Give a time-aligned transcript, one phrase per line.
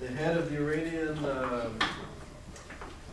[0.00, 1.78] The head of the Iranian um,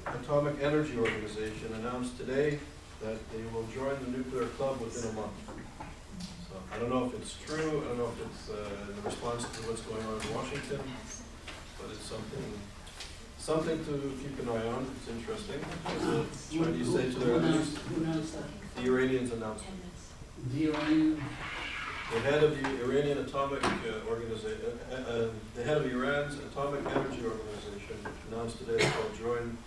[0.08, 2.60] Atomic Energy Organization announced today
[3.02, 5.32] that they will join the nuclear club within a month.
[6.50, 9.44] So I don't know if it's true, I don't know if it's uh, in response
[9.44, 10.80] to what's going on in Washington,
[11.80, 12.44] but it's something,
[13.38, 15.62] something to keep an eye on, it's interesting.
[15.86, 16.26] As the
[16.58, 18.50] Chinese say to their Who enemies, Who announced that?
[18.84, 19.66] the Iranians announced.
[20.54, 21.24] The Iranian,
[22.12, 23.64] The head of the Iranian Atomic
[24.10, 29.58] Organization, uh, uh, the head of Iran's Atomic Energy Organization announced today that they'll join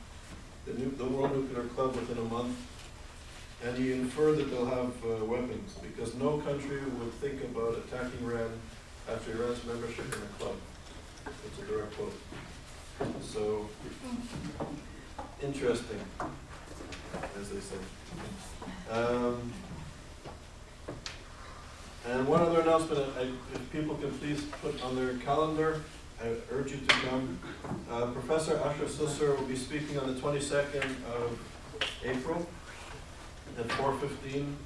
[0.67, 2.55] the the World Nuclear Club within a month.
[3.65, 8.27] And he inferred that they'll have uh, weapons, because no country would think about attacking
[8.27, 8.51] Iran
[9.11, 10.57] after Iran's membership in the club.
[11.47, 12.21] It's a direct quote.
[13.23, 13.71] So,
[15.43, 16.01] interesting,
[17.41, 17.81] as they say.
[18.91, 19.51] Um,
[22.07, 25.83] and one other announcement, I- if people can please put on their calendar,
[26.23, 27.39] I urge you to come.
[27.91, 30.85] Uh, Professor Asher Susser will be speaking on the twenty-second
[31.15, 31.39] of
[32.05, 32.47] April
[33.59, 34.57] at four fifteen.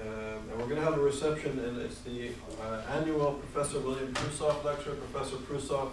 [0.00, 2.30] Um, and we're gonna have a reception, and it's the
[2.60, 4.94] uh, annual Professor William Prusoff lecture.
[5.12, 5.90] Professor Prusoff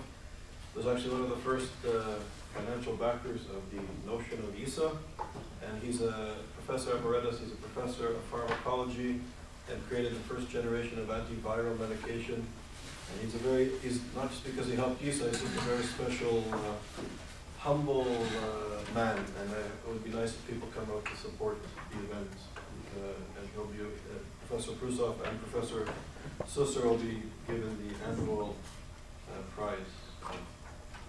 [0.75, 2.15] was actually one of the first uh,
[2.55, 4.91] financial backers of the notion of ESA.
[5.65, 9.21] And he's a professor emeritus, he's a professor of pharmacology,
[9.71, 12.35] and created the first generation of antiviral medication.
[12.35, 15.83] And he's a very, he's, not just because he helped ESA, he's just a very
[15.83, 17.03] special, uh,
[17.59, 19.17] humble uh, man.
[19.17, 21.57] And uh, it would be nice if people come out to support
[21.91, 22.31] the event.
[22.97, 25.87] Uh, And he'll be, uh, Professor Prusoff and Professor
[26.43, 28.55] Susser will be given the annual
[29.29, 29.93] uh, prize
[30.25, 30.33] uh,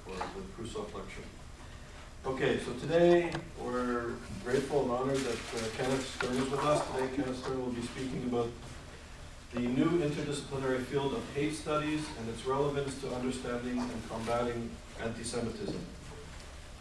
[0.05, 1.27] for the Prusoff lecture.
[2.25, 4.13] Okay, so today, we're
[4.45, 6.87] grateful and honored that uh, Kenneth Stern is with us.
[6.95, 8.49] Today, Kenneth Stern will be speaking about
[9.53, 14.71] the new interdisciplinary field of hate studies and its relevance to understanding and combating
[15.03, 15.85] anti-Semitism.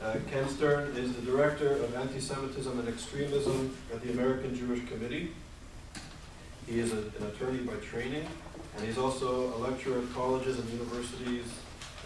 [0.04, 5.32] Uh, Ken Stern is the Director of Anti-Semitism and Extremism at the American Jewish Committee.
[6.68, 8.28] He is a- an attorney by training,
[8.78, 11.46] and he's also a lecturer at colleges and universities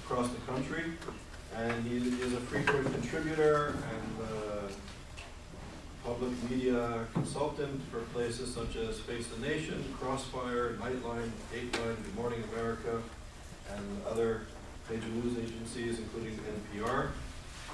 [0.06, 0.94] across the country.
[1.58, 4.68] And he is a frequent contributor and uh,
[6.04, 12.44] public media consultant for places such as Face the Nation, Crossfire, Nightline, Dateline, Good Morning
[12.54, 13.02] America,
[13.74, 14.42] and other
[14.90, 16.38] major news agencies, including
[16.76, 17.10] NPR.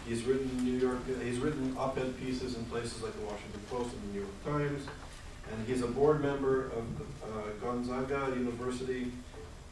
[0.08, 4.02] He's written New York, he's written op-ed pieces in places like the Washington Post and
[4.04, 4.88] the New York Times.
[5.52, 6.86] And he's a board member of
[7.24, 9.12] uh, Gonzaga University,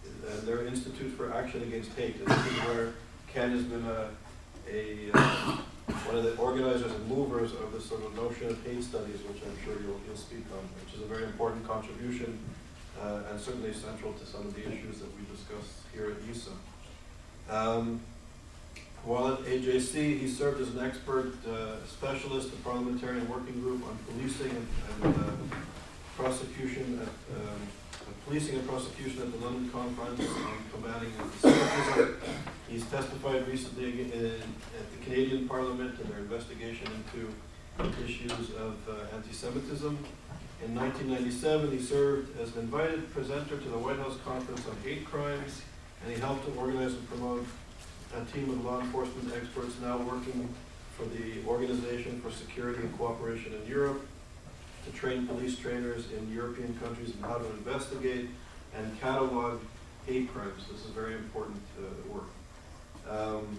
[0.04, 2.16] and their Institute for Action Against Hate.
[2.18, 2.94] And this is where
[3.34, 4.10] Ken has been a,
[4.72, 5.58] a, uh,
[6.06, 9.42] one of the organizers and movers of this sort of notion of hate studies, which
[9.46, 12.40] I'm sure you'll, you'll speak on, which is a very important contribution,
[13.02, 16.52] uh, and certainly central to some of the issues that we discussed here at ESA.
[17.50, 18.02] Um,
[19.04, 23.98] while at AJC, he served as an expert uh, specialist, a parliamentarian working group on
[24.08, 24.68] policing and,
[25.04, 25.32] and uh,
[26.18, 27.62] prosecution, at, um,
[28.30, 32.16] policing and prosecution at the London Conference on combating anti-Semitism.
[32.68, 34.36] He's testified recently in,
[34.78, 37.34] at the Canadian Parliament in their investigation into
[38.06, 39.98] issues of uh, anti-Semitism.
[40.64, 45.06] In 1997, he served as an invited presenter to the White House Conference on Hate
[45.06, 45.64] Crimes,
[46.04, 47.48] and he helped to organize and promote
[48.16, 50.48] a team of law enforcement experts now working
[50.96, 54.06] for the Organization for Security and Cooperation in Europe
[54.86, 58.30] to train police trainers in European countries on how to investigate
[58.76, 59.60] and catalog
[60.06, 60.64] hate crimes.
[60.72, 62.30] This is very important uh, work.
[63.10, 63.58] Um,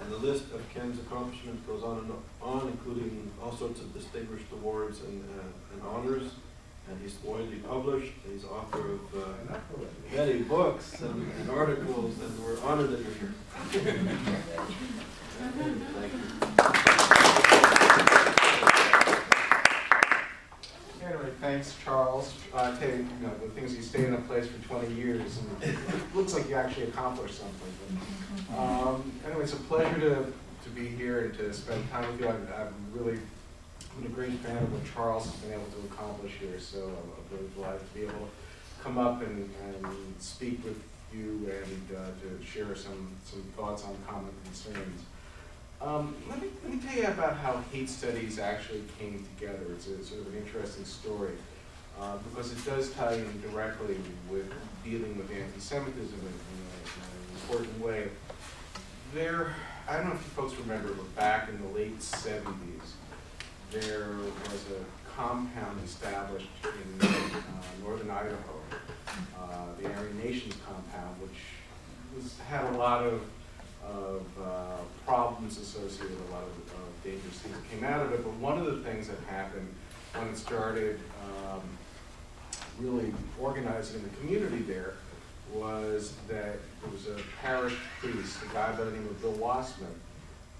[0.00, 4.46] and the list of Ken's accomplishments goes on and on, including all sorts of distinguished
[4.52, 6.30] awards and, uh, and honors.
[6.90, 8.12] And he's widely published.
[8.28, 9.56] He's author of uh,
[10.12, 13.34] many books and, and articles, and we're honored that you're here.
[15.38, 17.12] Thank you.
[21.04, 22.32] Anyway, thanks, Charles.
[22.54, 25.38] Uh, I you, you know, the things you stay in a place for twenty years,
[25.38, 27.72] and it looks like you actually accomplished something.
[28.48, 30.32] But, um, anyway, it's a pleasure to,
[30.64, 32.28] to be here and to spend time with you.
[32.28, 33.18] I'm, I'm really,
[33.98, 36.88] I'm a great fan of what Charles has been able to accomplish here, so I'm
[36.88, 39.86] I'm really glad to be able to come up and, and
[40.18, 40.80] speak with
[41.12, 45.02] you and, uh, to share some, some thoughts on common concerns.
[45.82, 49.64] Um, let me, let me tell you about how hate studies actually came together.
[49.72, 51.32] It's a sort of an interesting story,
[52.00, 53.96] uh, because it does tie in directly
[54.30, 54.52] with
[54.84, 58.08] dealing with anti-Semitism in, in, an important way.
[59.12, 59.54] There,
[59.88, 62.94] I don't know if you folks remember, but back in the late seventies,
[63.72, 64.10] there
[64.44, 67.10] was a compound established in uh,
[67.82, 68.60] northern Idaho,
[69.36, 71.40] uh, the Aryan Nations compound, which
[72.14, 73.22] was had a lot of,
[73.86, 74.76] of uh,
[75.06, 78.22] problems associated, with a lot of uh, dangerous things that came out of it.
[78.22, 79.68] But one of the things that happened
[80.14, 81.62] when it started um,
[82.78, 84.94] really organizing the community there
[85.52, 89.86] was that there was a parish priest, a guy by the name of Bill Wassmuth,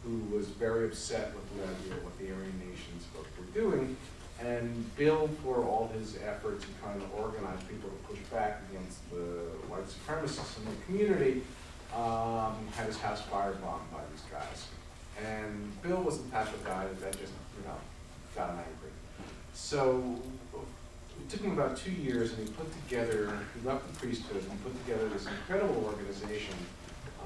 [0.04, 3.96] who was very upset with the idea of what the Aryan nations folk were doing.
[4.40, 9.08] And Bill, for all his efforts in trying to organize people to push back against
[9.10, 11.42] the white supremacists in the community,
[11.94, 14.66] um, had his house firebombed by these guys.
[15.24, 17.76] And Bill was the type of guy that, just, you know,
[18.34, 18.90] got angry.
[19.52, 20.18] So
[21.20, 24.64] it took him about two years, and he put together, he left the priesthood and
[24.64, 26.54] put together this incredible organization,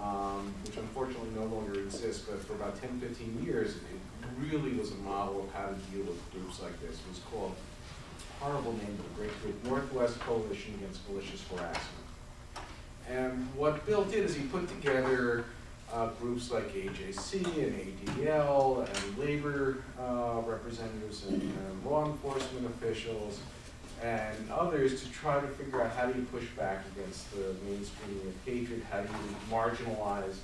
[0.03, 3.83] um, which unfortunately no longer exists, but for about 10, 15 years, it
[4.41, 6.97] really was a model of how to deal with groups like this.
[6.97, 7.55] It was called,
[8.41, 12.06] horrible name of a great group, Northwest Coalition Against Malicious Harassment.
[13.09, 15.45] And what Bill did is he put together
[15.93, 23.39] uh, groups like AJC and ADL and labor uh, representatives and uh, law enforcement officials
[24.03, 28.29] and others to try to figure out how do you push back against the mainstreaming
[28.29, 30.37] of hatred, how do you marginalize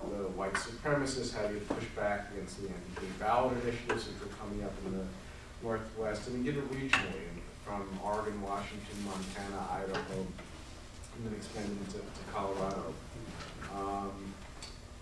[0.00, 4.34] the white supremacists, how do you push back against the anti-gay ballot initiatives which are
[4.36, 5.04] coming up in the
[5.62, 7.22] Northwest, and we did it regionally,
[7.64, 10.26] from Oregon, Washington, Montana, Idaho,
[11.16, 12.94] and then expanded into to Colorado.
[13.74, 14.12] Um,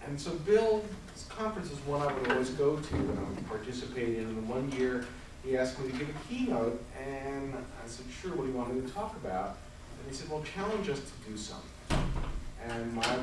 [0.07, 0.85] and so Bill's
[1.29, 4.25] conference is one I would always go to and I would participate in.
[4.25, 5.07] And one year,
[5.45, 8.75] he asked me to give a keynote, and I said, sure, what do you want
[8.75, 9.57] me to talk about?
[10.01, 11.71] And he said, well, challenge us to do something.
[12.69, 13.19] And my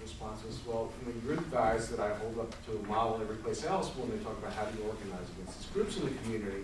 [0.00, 3.64] response was, well, you the guys that I hold up to a model every place
[3.64, 6.62] else when they talk about how do you organize against these groups in the community.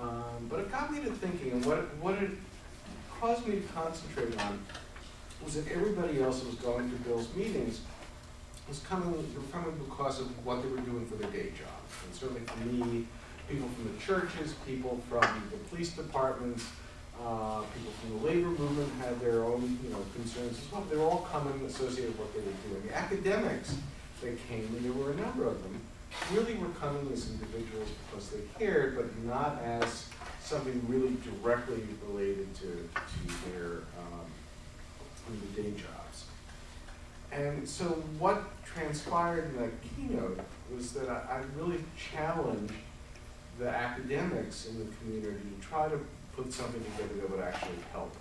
[0.00, 2.30] Um, but it got me to thinking, and what, what it
[3.20, 4.58] caused me to concentrate on
[5.44, 7.80] was that everybody else that was going to Bill's meetings
[8.68, 11.92] was coming, they were coming because of what they were doing for their day jobs.
[12.04, 13.06] And certainly for me,
[13.48, 16.66] people from the churches, people from the police departments,
[17.20, 20.84] uh, people from the labor movement had their own, you know, concerns as well.
[20.90, 22.88] They were all coming associated with what they were doing.
[22.88, 23.76] The academics
[24.22, 25.80] that came, and there were a number of them,
[26.32, 30.06] really were coming as individuals because they cared, but not as
[30.40, 33.82] something really directly related to, to their,
[35.28, 36.24] um, the day jobs.
[37.32, 37.84] And so
[38.18, 40.38] what transpired in that keynote
[40.74, 41.82] was that I, I really
[42.12, 42.72] challenged
[43.58, 45.98] the academics in the community to try to
[46.36, 48.14] put something together that would actually help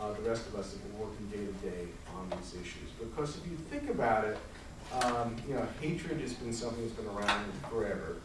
[0.00, 2.90] uh, the rest of us that were working day to day on these issues.
[2.98, 4.38] Because if you think about it,
[5.02, 8.16] um, you know, hatred has been something that's been around forever.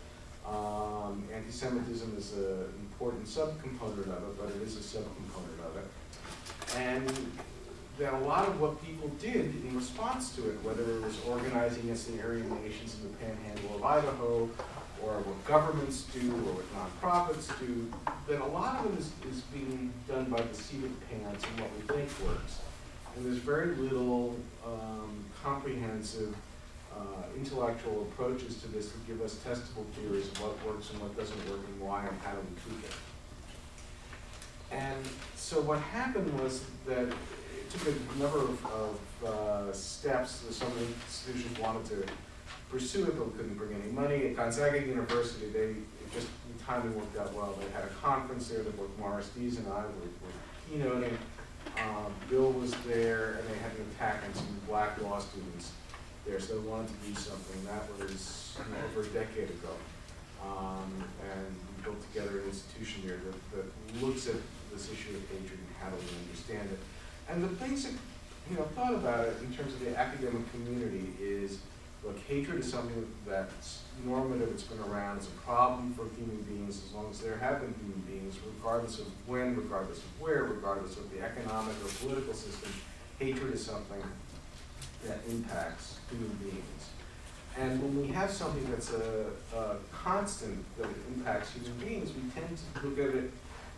[0.46, 6.78] Um, anti-Semitism is an important subcomponent of it, but it is a subcomponent of it.
[6.78, 7.12] And
[7.98, 11.84] that a lot of what people did in response to it, whether it was organizing
[11.84, 14.50] against the Aryan nations in the panhandle of Idaho,
[15.04, 17.92] or what governments do, or what nonprofits do,
[18.28, 21.62] that a lot of it is, is being done by the seat of pants and
[21.62, 22.60] what we think works.
[23.16, 24.36] And there's very little
[24.66, 26.36] um, comprehensive
[26.96, 31.16] uh, intellectual approaches to this that give us testable theories of what works and what
[31.18, 32.40] doesn't work and why and how do
[32.70, 32.94] we it.
[34.72, 35.06] And
[35.36, 37.08] so what happened was that
[37.72, 40.44] took a number of, of uh, steps.
[40.52, 42.04] Some institutions wanted to
[42.70, 44.28] pursue it, but couldn't bring any money.
[44.28, 47.58] At Gonzaga University, they it just the timing worked out well.
[47.60, 50.36] They had a conference there that both Morris Dees and I were, were
[50.70, 51.18] keynoting.
[51.78, 55.72] Um, Bill was there, and they had an attack on some black law students
[56.26, 57.66] there, so they wanted to do something.
[57.66, 58.58] That was
[58.92, 59.76] over a decade ago.
[60.44, 64.36] Um, and we built together an institution there that, that looks at
[64.72, 66.80] this issue of hatred and how do we understand it.
[67.30, 67.94] And the basic,
[68.50, 71.60] you know, thought about it in terms of the academic community is,
[72.04, 76.82] look, hatred is something that's normative, it's been around, it's a problem for human beings
[76.86, 80.98] as long as there have been human beings, regardless of when, regardless of where, regardless
[80.98, 82.72] of the economic or political system,
[83.20, 84.02] hatred is something
[85.06, 86.90] that impacts human beings.
[87.60, 92.58] And when we have something that's a, a constant that impacts human beings, we tend
[92.76, 93.32] to look at it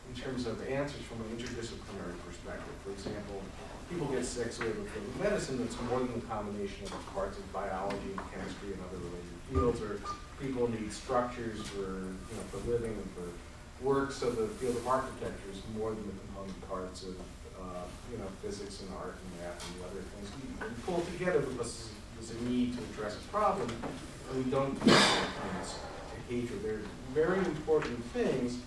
[0.10, 2.74] in terms of answers from an interdisciplinary perspective.
[2.84, 3.42] For example,
[3.89, 7.13] people get sick, so we have a field medicine that's more than a combination of
[7.13, 10.01] parts of biology, and chemistry, and other related fields, or
[10.42, 14.88] people need structures for, you know, for living and for work, so the field of
[14.88, 17.16] architecture is more than the component parts of,
[17.60, 20.28] uh, you know, physics and art and math and the other things.
[20.36, 24.74] We, we pull together because there's a need to address a problem, and we don't
[24.84, 26.63] do things to hatred.
[26.63, 26.82] They're
[27.13, 28.60] very important things,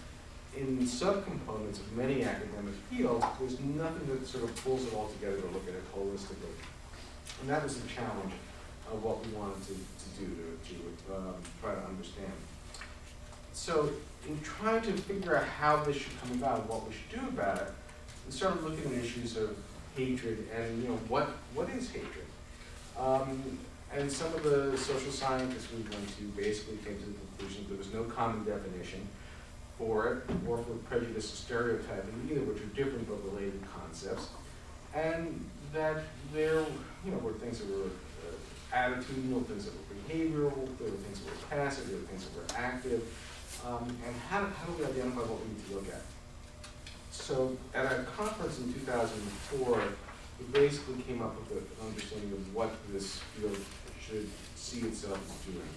[0.57, 5.41] in subcomponents of many academic fields, there's nothing that sort of pulls it all together
[5.41, 6.53] to look at it holistically.
[7.41, 8.33] And that was the challenge
[8.93, 10.27] of what we wanted to, to do,
[10.69, 12.33] to, to um, try to understand.
[13.53, 13.91] So
[14.29, 17.29] in trying to figure out how this should come about, and what we should do
[17.29, 17.73] about it,
[18.27, 19.57] we started looking at issues of
[19.97, 22.27] hatred and, you know, what, what is hatred?
[22.99, 23.59] Um,
[23.95, 27.69] and some of the social scientists we went to basically came to the conclusion that
[27.71, 29.07] there was no common definition
[29.79, 34.29] for it, or for prejudice or stereotyping either, which are different but related concepts.
[34.95, 36.65] And that there,
[37.05, 41.21] you know, were things that were uh, attitudinal, things that were behavioral, there were things
[41.21, 43.03] that were passive, there were things that were active.
[43.67, 46.03] Um, and how, how do we identify what we need to look at?
[47.11, 49.83] So at a conference in 2004,
[50.39, 53.57] we basically came up with an understanding of what this field
[54.01, 55.69] should see itself as doing.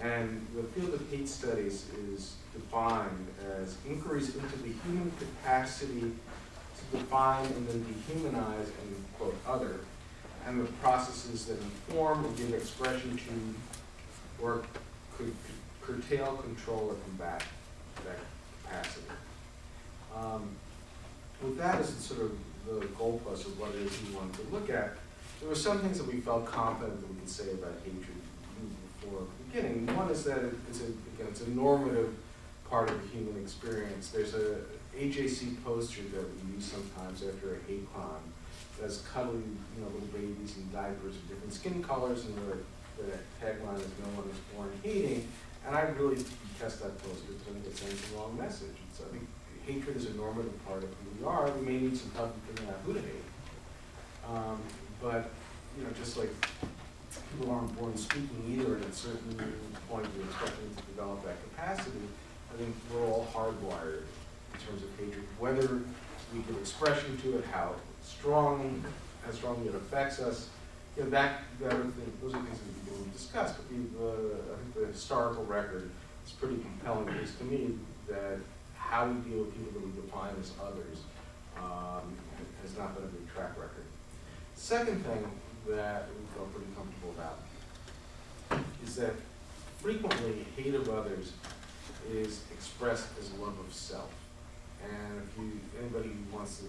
[0.00, 3.26] And the field of hate studies is defined
[3.60, 9.80] as inquiries into the human capacity to define and then dehumanize and quote other,
[10.46, 14.62] and the processes that inform and give expression to or
[15.16, 15.34] could
[15.82, 17.42] curtail, control, or combat
[18.04, 18.18] that
[18.64, 19.06] capacity.
[20.16, 20.48] Um,
[21.42, 22.32] with that as sort of
[22.66, 24.96] the goalpost of what it is we wanted to look at,
[25.40, 28.16] there were some things that we felt confident that we could say about hatred
[29.00, 29.86] before the beginning.
[29.96, 30.38] One is that
[30.68, 32.14] it's a, again, it's a normative
[32.70, 34.10] part of the human experience.
[34.10, 34.60] There's a
[34.96, 38.24] HAC poster that we use sometimes after a hate crime
[38.80, 43.10] that's cuddling, you know, little babies in diapers of different skin colors, and the, the
[43.42, 45.26] tagline is "No one is born hating."
[45.66, 48.76] And I really detest that poster because I think it sends the wrong message.
[48.88, 49.26] It's, I think
[49.66, 51.50] hatred is a normative part of who we are.
[51.50, 53.28] We may need some help in figuring out who to hate.
[54.26, 54.58] Um,
[55.02, 55.30] but,
[55.76, 56.30] you know, just like
[57.30, 59.36] people aren't born speaking either, and at a certain
[59.88, 62.08] point you're expecting to develop that capacity,
[62.52, 64.02] I think we're all hardwired
[64.54, 65.80] in terms of hatred, whether
[66.34, 68.84] we give expression to it, how strong,
[69.24, 70.48] how strongly it affects us.
[70.96, 71.86] You know, that, that are
[72.22, 75.90] those are things that we can discuss, but the, uh, I think the historical record
[76.26, 77.78] is pretty compelling, at least to me,
[78.08, 78.38] that
[78.76, 80.98] how we deal with people that we define as others
[81.56, 82.16] um,
[82.62, 83.84] has not been a good track record.
[84.54, 85.30] Second thing
[85.68, 87.38] that we felt pretty comfortable about
[88.84, 89.14] is that
[89.78, 91.32] frequently hate of others
[92.10, 94.10] is expressed as love of self.
[94.82, 96.64] And if you, anybody who wants to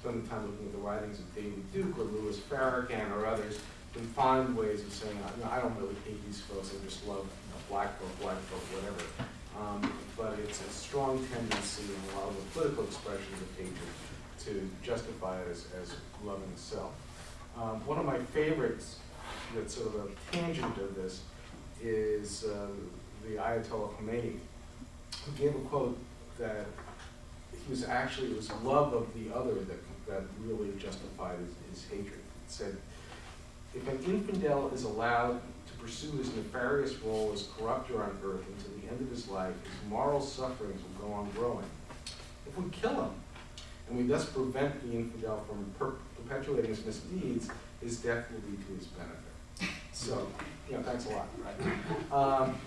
[0.00, 3.58] spend the time looking at the writings of David Duke or Louis Farrakhan or others,
[3.96, 5.16] can find ways of saying,
[5.50, 8.60] I don't really hate these folks, I just love you know, black folk, white folk,
[8.76, 9.02] whatever.
[9.58, 13.88] Um, but it's a strong tendency in a lot of the political expressions of hatred
[14.44, 16.92] to justify it as, as loving self.
[17.56, 18.96] Um, one of my favorites
[19.54, 21.22] that's sort of a tangent of this
[21.82, 22.66] is uh,
[23.26, 24.36] the Ayatollah Khomeini,
[25.24, 25.98] who gave a quote
[26.38, 26.66] that
[27.52, 31.90] he was actually, it was love of the other that, that really justified his, his
[31.90, 32.20] hatred.
[32.20, 32.76] It said,
[33.74, 38.80] if an infidel is allowed to pursue his nefarious role as corrupter on earth until
[38.80, 41.66] the end of his life, his moral sufferings will go on growing.
[42.46, 43.10] If we kill him,
[43.88, 47.48] and we thus prevent the infidel from per perpetuating his misdeeds,
[47.80, 49.76] his death will be to his benefit.
[49.92, 50.26] So,
[50.76, 51.28] know, thanks a lot.
[51.44, 52.12] Right?
[52.12, 52.58] Um,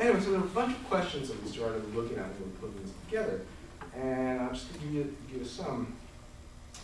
[0.00, 2.56] anyway, so there were a bunch of questions that we started looking at when we
[2.58, 3.42] put these together,
[3.94, 5.94] and I'm just going to give you, give you some,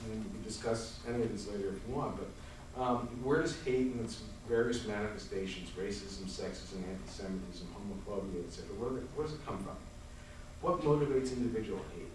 [0.05, 3.57] and we can discuss any of these later if you want, but um, where does
[3.63, 9.59] hate and its various manifestations, racism, sexism, anti-Semitism, homophobia, etc., where, where does it come
[9.59, 9.77] from?
[10.61, 12.13] What motivates individual hate?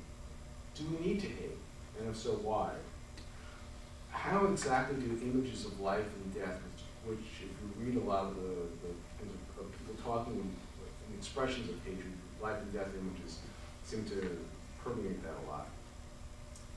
[0.75, 1.57] Do we need to hate?
[1.99, 2.71] And if so, why?
[4.11, 6.59] How exactly do images of life and death,
[7.05, 8.93] which if you read a lot of the, the
[9.59, 10.55] of people talking
[11.11, 13.39] in expressions of hatred, life and death images
[13.83, 14.39] seem to
[14.83, 15.67] permeate that a lot.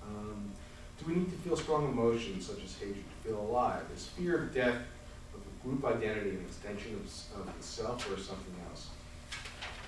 [0.03, 0.51] Um,
[0.99, 3.83] do we need to feel strong emotions such as hatred to feel alive?
[3.97, 4.77] Is fear of death
[5.35, 8.89] of a group identity an extension of, of the self or something else?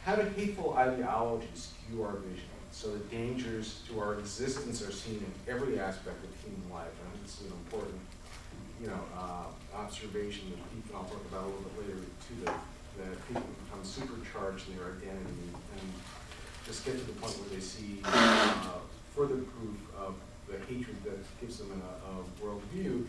[0.04, 5.16] How do hateful ideologies skew our vision so that dangers to our existence are seen
[5.16, 6.86] in every aspect of human life?
[6.86, 8.00] I think this is an important,
[8.80, 12.52] you know, uh, observation that people, I'll talk about a little bit later too,
[12.98, 15.92] that people become supercharged in their identity and
[16.66, 18.80] just get to the point where they see uh,
[19.14, 20.14] further proof of
[20.48, 23.04] the hatred that gives them a, a worldview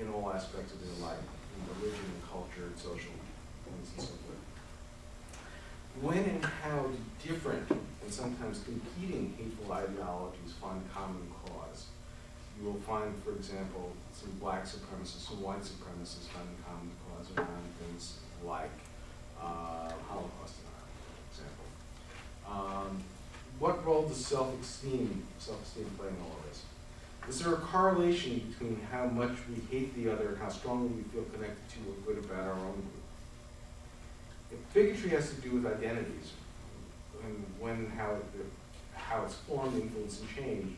[0.00, 3.12] in all aspects of their life, in religion and culture and social
[3.64, 4.40] things and so forth.
[6.00, 6.86] When and how
[7.22, 11.86] different and sometimes competing hateful ideologies find common cause?
[12.58, 17.64] You will find, for example, some black supremacists, some white supremacists finding common cause around
[17.80, 18.70] things like
[19.40, 21.66] uh, Holocaust denial, for example.
[22.48, 23.02] Um,
[23.58, 26.62] what role does self-esteem, self-esteem play in all of this?
[27.28, 31.02] Is there a correlation between how much we hate the other and how strongly we
[31.04, 33.00] feel connected to or good about our own group?
[34.52, 36.32] If bigotry has to do with identities,
[37.22, 38.24] and when, how, it,
[38.94, 40.76] how it's formed, influenced, and changed,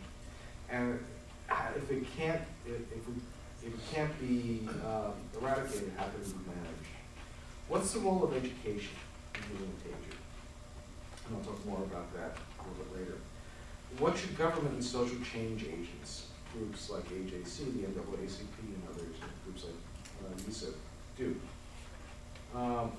[0.68, 0.98] and
[1.76, 3.14] if it can't, if, if we,
[3.64, 6.91] if it can't be um, eradicated, how can it be managed?
[7.72, 8.92] What's the role of education
[9.34, 10.16] in dealing with?
[11.26, 13.16] And I'll talk more about that a little bit later.
[13.98, 19.64] What should government and social change agents, groups like AJC, the NAACP, and others, groups
[19.64, 19.72] like
[20.22, 20.66] uh, NISA,
[21.16, 21.34] do?
[22.54, 22.92] Um,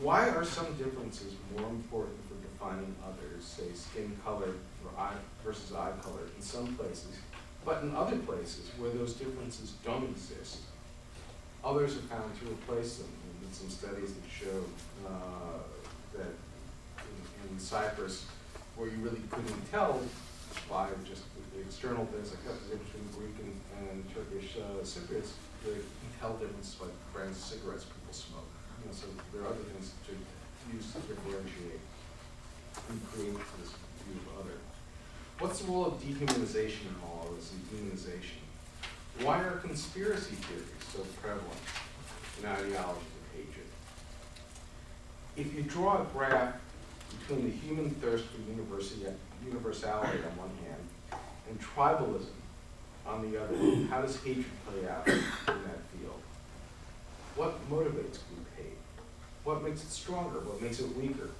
[0.00, 4.54] why are some differences more important for defining others, say skin color
[4.86, 7.18] or eye versus eye color in some places,
[7.62, 10.60] but in other places where those differences don't exist,
[11.62, 13.08] others have found to replace them.
[13.52, 14.64] Some studies that show
[15.06, 15.58] uh,
[16.14, 18.26] that in, in Cyprus,
[18.76, 20.00] where you really couldn't tell
[20.70, 21.22] by just
[21.54, 23.54] the external things like that, between Greek and,
[23.90, 25.34] and Turkish uh, Cypriots,
[25.66, 28.46] you can tell differences by the brands of cigarettes people smoke.
[28.78, 30.12] You know, so there are other things to
[30.72, 31.82] use to differentiate
[32.88, 33.74] and create this
[34.06, 34.58] view of other.
[35.40, 38.42] What's the role of dehumanization in all of this and demonization?
[39.24, 41.62] Why are conspiracy theories so prevalent
[42.38, 43.17] in hatred?
[45.38, 46.54] If you draw a graph
[47.20, 48.40] between the human thirst for
[49.46, 52.34] universality on one hand and tribalism
[53.06, 53.54] on the other,
[53.88, 56.20] how does hatred play out in that field?
[57.36, 58.78] What motivates group hate?
[59.44, 60.40] What makes it stronger?
[60.40, 61.30] What makes it weaker?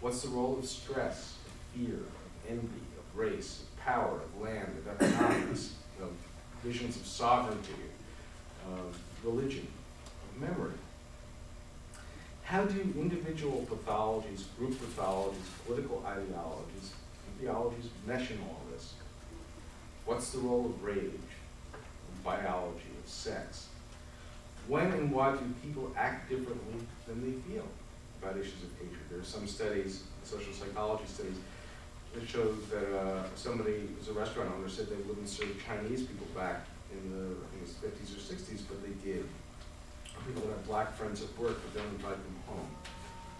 [0.00, 4.74] What's the role of stress, of fear, of envy, of race, of power, of land,
[4.78, 6.10] of economics, of
[6.64, 7.74] visions of sovereignty,
[8.72, 9.66] of religion,
[10.06, 10.72] of memory?
[12.46, 16.92] How do individual pathologies, group pathologies, political ideologies,
[17.26, 18.94] and theologies mesh in all this?
[20.04, 21.10] What's the role of rage,
[21.74, 23.66] of biology, of sex?
[24.68, 27.66] When and why do people act differently than they feel
[28.22, 29.00] about issues of hatred?
[29.10, 31.38] There are some studies, social psychology studies,
[32.14, 36.28] that show that uh, somebody who's a restaurant owner said they wouldn't serve Chinese people
[36.32, 39.26] back in the I think it was 50s or 60s, but they did.
[40.26, 42.68] People that have black friends at work but don't invite them home.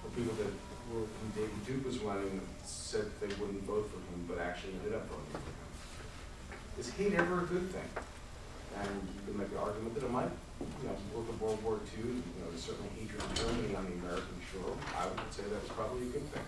[0.05, 0.53] Or people that
[0.92, 4.94] were, when David Duke was running, said they wouldn't vote for him, but actually ended
[4.94, 5.66] up voting for him.
[6.79, 7.90] Is hate ever a good thing?
[8.79, 11.81] And you can make the argument that it might, you know, look at World War
[11.96, 14.77] II, you know, there's certainly hatred in Germany on the American shore.
[14.94, 16.46] I would say that's probably a good thing.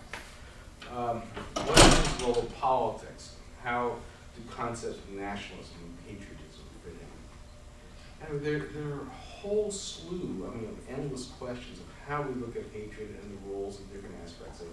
[0.94, 1.22] Um,
[1.66, 3.36] what is the role of politics?
[3.64, 3.96] How
[4.36, 8.28] do concepts of nationalism and patriotism fit in?
[8.28, 9.08] And there, there are
[9.40, 13.52] whole slew, I mean, of endless questions of how we look at hatred and the
[13.52, 14.68] roles of different aspects of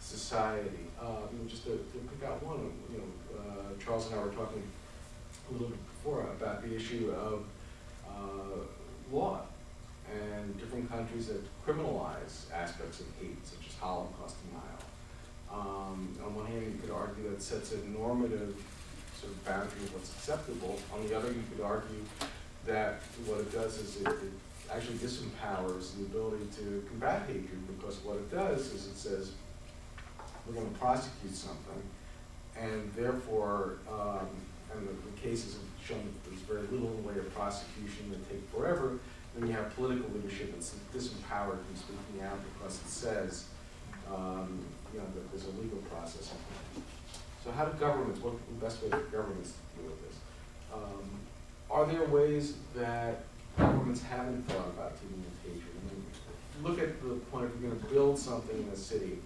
[0.00, 0.90] society.
[1.00, 4.24] Uh, you know, just to, to pick out one, you know, uh, Charles and I
[4.24, 4.62] were talking
[5.48, 7.44] a little bit before about the issue of
[8.08, 8.60] uh,
[9.12, 9.42] law
[10.12, 14.84] and different countries that criminalize aspects of hate, such as Holocaust denial.
[15.50, 18.56] Um, on one hand, you could argue that sets a normative
[19.20, 20.78] sort of boundary of what's acceptable.
[20.92, 22.02] On the other, you could argue
[22.66, 24.32] that what it does is it, it
[24.72, 29.32] actually disempowers the ability to combat hatred because what it does is it says,
[30.46, 31.82] we're going to prosecute something,
[32.58, 34.28] and therefore, um,
[34.72, 38.10] and the, the cases have shown that there's very little in the way of prosecution
[38.10, 38.98] that take forever,
[39.36, 43.46] then you have political leadership that's disempowered from speaking out because it says,
[44.12, 44.58] um,
[44.92, 46.32] you know, that there's a legal process.
[47.42, 50.16] So how do governments, what's the best way for governments to deal with this?
[50.72, 51.10] Um,
[51.74, 53.24] are there ways that
[53.58, 55.74] governments haven't thought about dealing with hatred?
[55.76, 56.06] I mean,
[56.62, 59.18] look at the point, if you're gonna build something in a city,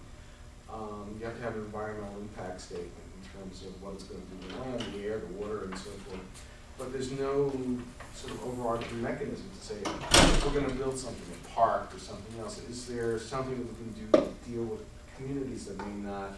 [0.73, 4.21] um, you have to have an environmental impact statement in terms of what it's gonna
[4.21, 6.21] do to the land, the air, the water, and so forth.
[6.79, 7.53] But there's no
[8.15, 12.41] sort of overarching mechanism to say, if we're gonna build something, a park or something
[12.41, 14.81] else, is there something that we can do to deal with
[15.17, 16.33] communities that may not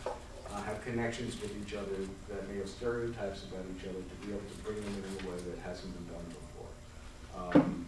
[0.53, 1.97] uh, have connections with each other,
[2.29, 5.31] that may have stereotypes about each other, to be able to bring them in a
[5.31, 7.63] way that hasn't been done before?
[7.63, 7.87] Um,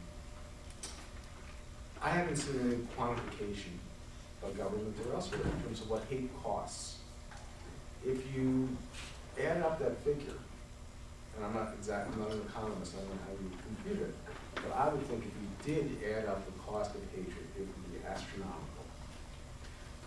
[2.03, 3.79] I haven't seen any quantification
[4.43, 6.99] by government or elsewhere in terms of what hate costs.
[8.05, 8.69] If you
[9.41, 10.35] add up that figure,
[11.37, 14.15] and I'm not exactly, I'm not an economist, I don't know how you compute it,
[14.55, 17.93] but I would think if you did add up the cost of hatred, it would
[17.93, 18.72] be astronomical.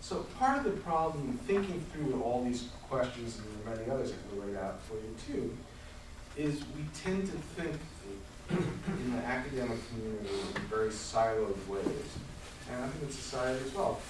[0.06, 4.12] So part of the problem, thinking through all these questions and there are many others
[4.12, 5.56] I can lay out for you too,
[6.36, 7.74] is we tend to think
[8.48, 12.06] in the academic community in very siloed ways.
[12.70, 14.00] And I think in society as well.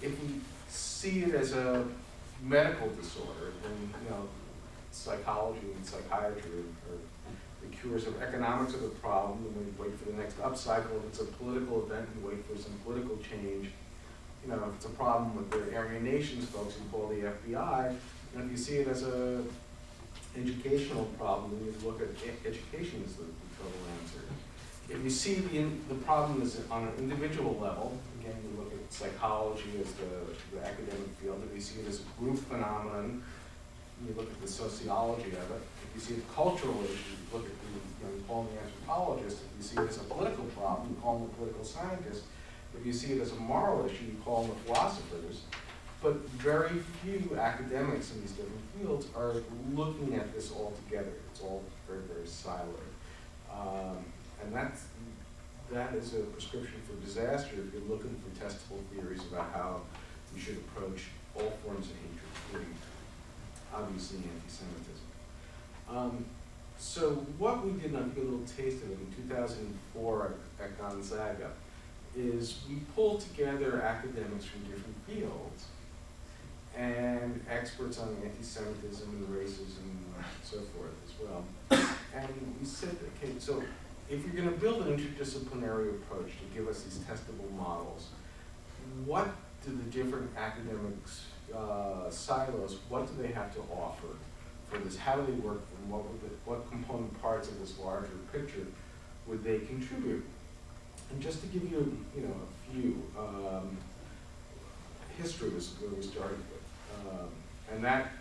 [0.00, 1.84] If we see it as a
[2.42, 4.28] medical disorder, then, you know,
[4.90, 6.96] psychology and psychiatry are
[7.60, 10.96] the cures of economics of the problem, and we wait for the next upcycle.
[10.96, 13.68] If it's a political event, we wait for some political change.
[14.44, 17.94] You know, if it's a problem with the Aryan Nations folks, you call the FBI.
[18.34, 19.42] And if you see it as a
[20.36, 22.08] educational problem, then you look at
[22.46, 23.24] education as the
[23.58, 24.24] total answer.
[24.88, 28.92] If you see the, the problem is on an individual level, again, you look at
[28.92, 33.22] psychology as the, the academic field, if you see it as a group phenomenon,
[34.06, 35.62] you look at the sociology of it.
[35.86, 39.38] If you see it cultural issue, you look at the, you know, call the anthropologist.
[39.38, 42.24] If you see it as a political problem, you call them the political scientist.
[42.78, 45.42] If you see it as a moral issue, you call them the philosophers.
[46.02, 49.34] But very few academics in these different fields are
[49.72, 51.12] looking at this all together.
[51.30, 52.90] It's all very, very siloed.
[53.52, 54.04] Um,
[54.42, 54.86] and that's,
[55.70, 59.82] that is a prescription for disaster if you're looking for testable theories about how
[60.34, 61.04] you should approach
[61.36, 62.74] all forms of hatred, including
[63.72, 65.06] obviously anti-Semitism.
[65.88, 66.24] Um,
[66.78, 69.34] so what we did, and I'll give you a little taste of it, in two
[69.34, 71.50] thousand and four at Gonzaga,
[72.16, 75.66] is we pull together academics from different fields
[76.76, 81.44] and experts on anti-Semitism and racism and so forth as well.
[82.14, 83.62] And we said, okay, so
[84.10, 88.08] if you're gonna build an interdisciplinary approach to give us these testable models,
[89.04, 89.28] what
[89.64, 94.08] do the different academics, uh, silos, what do they have to offer
[94.68, 94.96] for this?
[94.96, 98.66] How do they work and what would the, what component parts of this larger picture
[99.26, 100.24] would they contribute?
[101.12, 103.76] And just to give you, you know, a few, um,
[105.18, 107.06] history was where we started with.
[107.06, 107.28] Um,
[107.72, 108.12] and that,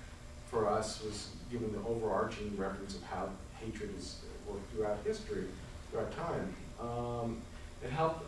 [0.49, 5.45] for us, was given the overarching reference of how hatred is worked throughout history,
[5.89, 6.56] throughout time.
[6.80, 7.41] Um,
[7.84, 8.25] it helped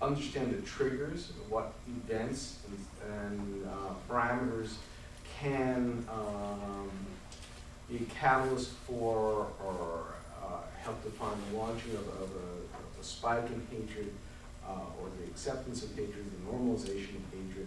[0.00, 4.74] understand the triggers, what events and, and uh, parameters
[5.40, 6.90] can um,
[7.88, 12.67] be a catalyst for or uh, help define the launching of, of, a,
[13.00, 14.12] a spike in hatred
[14.66, 17.66] uh, or the acceptance of hatred, the normalization of hatred.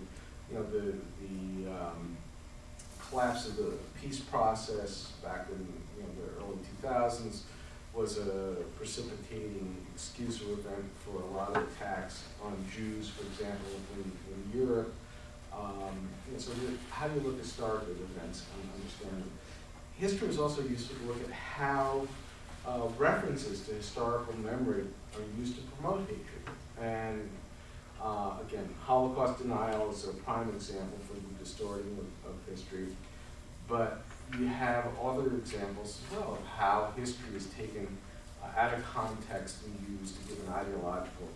[0.50, 2.18] You know, the, the um,
[3.10, 5.68] collapse of the peace process back in
[5.98, 7.42] you know, the early 2000s
[7.94, 13.68] was a precipitating excuse or event for a lot of attacks on Jews, for example,
[13.98, 14.94] in, in Europe.
[15.54, 16.52] Um, know, so
[16.90, 19.32] how do you look at events and understand them?
[19.98, 22.08] History is also useful to look at how
[22.66, 26.26] uh, references to historical memory are used to promote hatred.
[26.80, 27.30] And
[28.02, 32.88] uh, again, Holocaust denial is a prime example for the distorting of, of history.
[33.68, 34.02] But
[34.38, 37.88] you have other examples as well of how history is taken
[38.42, 41.30] uh, out of context and used to give an ideological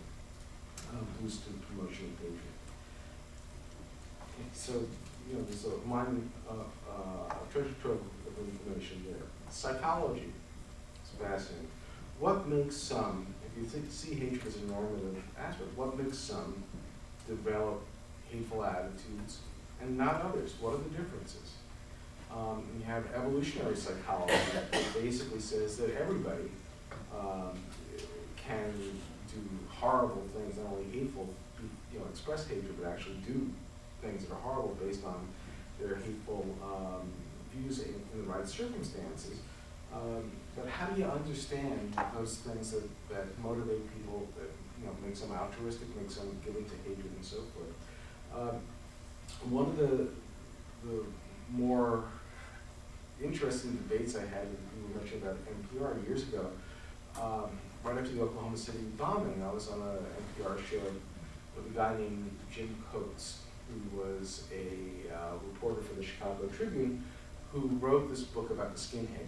[0.90, 2.40] uh, boost to the promotion of hatred.
[4.52, 4.72] So,
[5.28, 9.22] you know, there's a mine, uh, uh, a treasure trove of information there.
[9.50, 10.32] Psychology
[11.04, 11.68] is fascinating.
[12.18, 16.62] What makes some, you think, see hatred as a normative aspect, what makes some
[17.26, 17.82] develop
[18.30, 19.40] hateful attitudes
[19.80, 20.54] and not others?
[20.60, 21.52] What are the differences?
[22.30, 26.50] Um, and you have evolutionary psychology that basically says that everybody
[27.16, 27.58] um,
[28.36, 28.72] can
[29.32, 31.28] do horrible things, not only hateful,
[31.92, 33.50] you know, express hatred, but actually do
[34.02, 35.26] things that are horrible based on
[35.80, 37.08] their hateful um,
[37.54, 39.38] views in, in the right circumstances.
[39.96, 44.92] Um, but how do you understand those things that, that motivate people, that you know,
[45.04, 47.72] makes them altruistic, makes them given to hatred and so forth?
[48.34, 48.60] Um,
[49.50, 50.08] one of the,
[50.84, 51.04] the
[51.50, 52.04] more
[53.22, 56.50] interesting debates I had, we were mentioning about NPR years ago,
[57.20, 57.50] um,
[57.82, 60.82] right after the Oklahoma City bombing, I was on a NPR show
[61.56, 67.04] with a guy named Jim Coates, who was a uh, reporter for the Chicago Tribune,
[67.52, 69.26] who wrote this book about the skinhead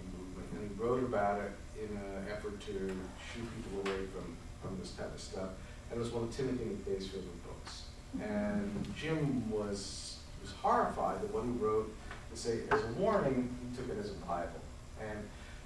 [0.53, 4.93] and he wrote about it in an effort to shoo people away from, from this
[4.93, 5.51] type of stuff.
[5.91, 7.83] And it was one of Timothy McVeigh's favorite books.
[8.17, 8.33] Mm-hmm.
[8.33, 11.95] And Jim was, was horrified that what he wrote
[12.31, 14.61] to say as a warning, he took it as a Bible.
[15.01, 15.19] And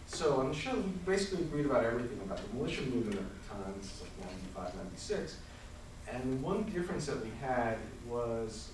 [0.06, 3.64] so on the show, we basically agreed about everything about the militia movement at the
[3.64, 5.36] time, this is like 95, 96.
[6.12, 8.68] And one difference that we had was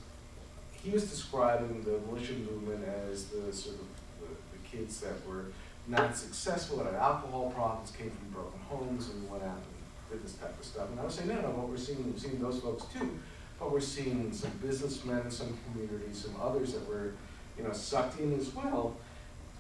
[0.83, 3.87] he was describing the militia movement as the sort of
[4.21, 5.47] the, the kids that were
[5.89, 9.65] not successful, had alcohol problems, came from broken homes, and what happened,
[10.11, 10.91] did this type of stuff.
[10.91, 13.19] And I was saying, no, no, what we're seeing, we're seeing those folks too,
[13.59, 17.13] but we're seeing some businessmen in some communities, some others that were,
[17.57, 18.97] you know, sucked in as well.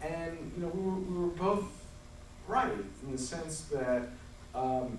[0.02, 1.84] And, you know, we were, we were both
[2.46, 4.08] right in the sense that
[4.54, 4.98] um,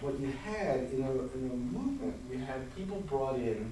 [0.00, 3.70] what you had in a, in a movement, you had people brought in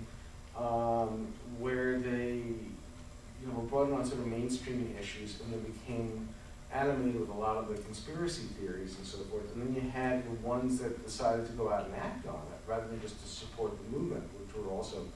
[0.57, 1.27] um,
[1.59, 6.29] where they, you know, were brought in on sort of mainstreaming issues and they became
[6.75, 9.45] animated with a lot of the conspiracy theories and so forth.
[9.55, 12.61] And then you had the ones that decided to go out and act on it,
[12.67, 15.07] rather than just to support the movement, which were also,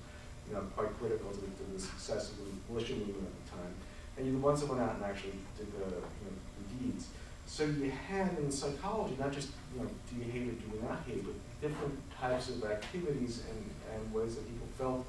[0.48, 3.74] you know, quite critical to, to the success of the militia movement at the time.
[4.16, 7.08] And you're the ones that went out and actually did the, you know, the deeds.
[7.46, 10.82] So you had in psychology, not just, you know, do you hate or do you
[10.86, 15.04] not hate, but different types of activities and, and ways that people felt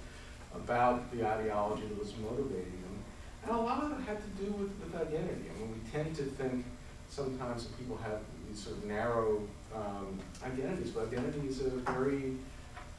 [0.55, 2.88] about the ideology that was motivating them.
[3.43, 5.49] And a lot of it had to do with, with identity.
[5.53, 6.65] I mean, we tend to think
[7.09, 9.41] sometimes that people have these sort of narrow
[9.75, 12.35] um, identities, but identity is a very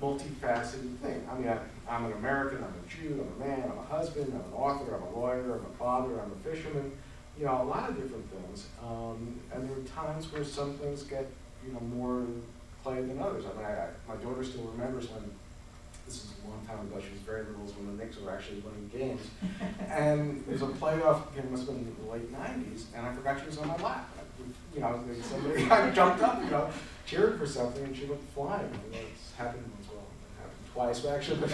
[0.01, 1.27] multifaceted thing.
[1.31, 4.33] I mean, I, I'm an American, I'm a Jew, I'm a man, I'm a husband,
[4.33, 6.93] I'm an author, I'm a lawyer, I'm a father, I'm a fisherman,
[7.39, 8.67] you know, a lot of different things.
[8.83, 11.31] Um, and there are times where some things get,
[11.67, 12.25] you know, more
[12.83, 13.45] play than others.
[13.45, 15.31] I mean, I, I, my daughter still remembers when,
[16.11, 18.59] this is a long time ago, she was very little, when the Knicks were actually
[18.67, 19.23] winning games.
[19.89, 23.07] and it was a playoff game, it must have been in the late nineties, and
[23.07, 24.11] I forgot she was on my lap.
[24.75, 26.69] You know, somebody I jumped up, you know,
[27.07, 28.71] cheered for something, and she went flying.
[28.73, 30.07] Know, it's happened as well.
[30.27, 31.49] It happened twice, actually.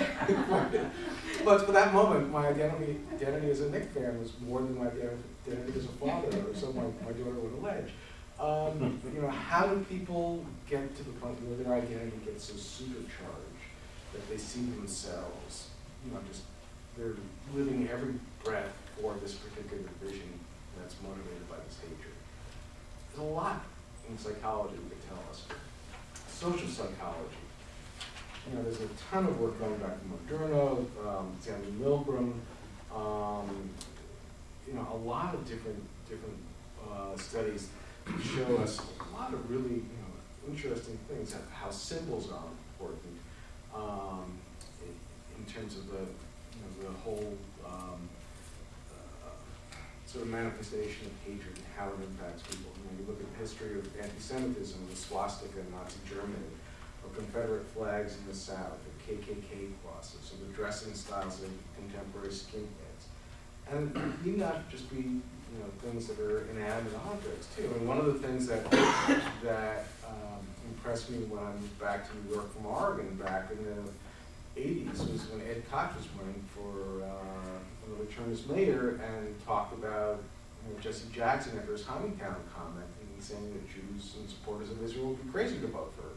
[0.48, 0.72] But,
[1.44, 4.86] but for that moment, my identity, identity as a Knicks fan was more than my
[4.86, 7.90] identity as a father, or so my, my daughter would allege.
[8.38, 12.56] Um, you know, how do people get to the point where their identity gets so
[12.56, 13.45] supercharged
[14.16, 15.68] that they see themselves,
[16.04, 16.42] you know, just
[16.96, 17.16] they're
[17.54, 20.28] living every breath for this particular vision
[20.78, 22.14] that's motivated by this hatred?
[23.08, 23.62] There's a lot
[24.08, 25.44] in psychology that can tell us.
[26.28, 27.44] Social psychology.
[28.48, 31.36] You know, there's a ton of work going back to Adorno, um,
[31.80, 32.32] Milgram,
[32.94, 33.70] um,
[34.66, 36.38] you know, a lot of different different
[36.88, 37.68] uh, studies
[38.22, 41.34] show us a lot of really you know interesting things.
[41.52, 42.44] How symbols are
[42.78, 43.15] important
[43.76, 44.32] um,
[44.82, 48.08] in, terms of the you know the whole um,
[48.90, 49.30] uh,
[50.06, 52.72] sort of manifestation of hatred and how it impacts people.
[52.76, 56.50] You, know, you look at the history of anti-Semitism, the swastika in Nazi Germany,
[57.04, 62.28] or Confederate flags in the South, or KKK crosses, or the dressing styles of contemporary
[62.28, 63.04] skinheads.
[63.70, 65.20] And it need not just be
[65.56, 67.64] you know, things that are inanimate objects too.
[67.78, 68.70] And one of the things that
[69.42, 73.64] that um, impressed me when I moved back to New York from Oregon back in
[73.64, 79.46] the 80s was when Ed Koch was running for uh, the return as mayor and
[79.46, 80.22] talked about
[80.66, 84.82] you know, Jesse Jackson after his Hymietown comment and saying that Jews and supporters of
[84.82, 86.08] Israel would be crazy to vote for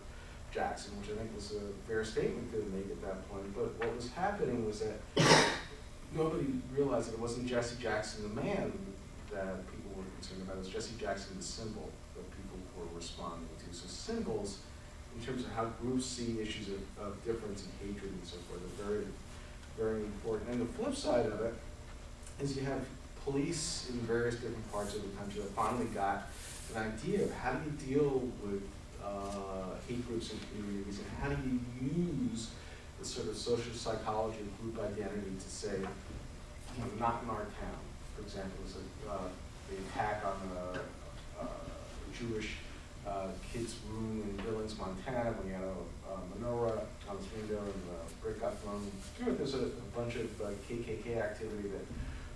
[0.54, 3.54] Jackson, which I think was a fair statement to make at that point.
[3.54, 4.99] But what was happening was that
[6.15, 8.71] nobody realized that it wasn't Jesse Jackson the man
[9.32, 10.58] that people were concerned about.
[10.58, 13.76] Was Jesse Jackson the symbol that people were responding to.
[13.76, 14.60] So symbols,
[15.15, 18.62] in terms of how groups see issues of, of difference and hatred and so forth,
[18.62, 19.06] are very,
[19.78, 20.50] very important.
[20.50, 21.54] And the flip side of it
[22.42, 22.86] is you have
[23.24, 26.30] police in various different parts of the country that finally got
[26.76, 28.63] an idea of how do you deal with
[29.04, 31.60] uh, hate groups and communities, and how do you
[32.32, 32.50] use
[33.00, 37.46] the sort of social psychology of group identity to say, you know, not in our
[37.60, 37.88] town.
[38.19, 39.17] For example, was a, uh,
[39.69, 40.79] the attack on the
[41.39, 41.47] uh,
[42.12, 42.58] Jewish
[43.08, 45.75] uh, kid's room in Billings, Montana, when you had a,
[46.36, 48.91] menorah on his window and the brick got thrown.
[49.38, 51.86] There's a, a bunch of uh, KKK activity that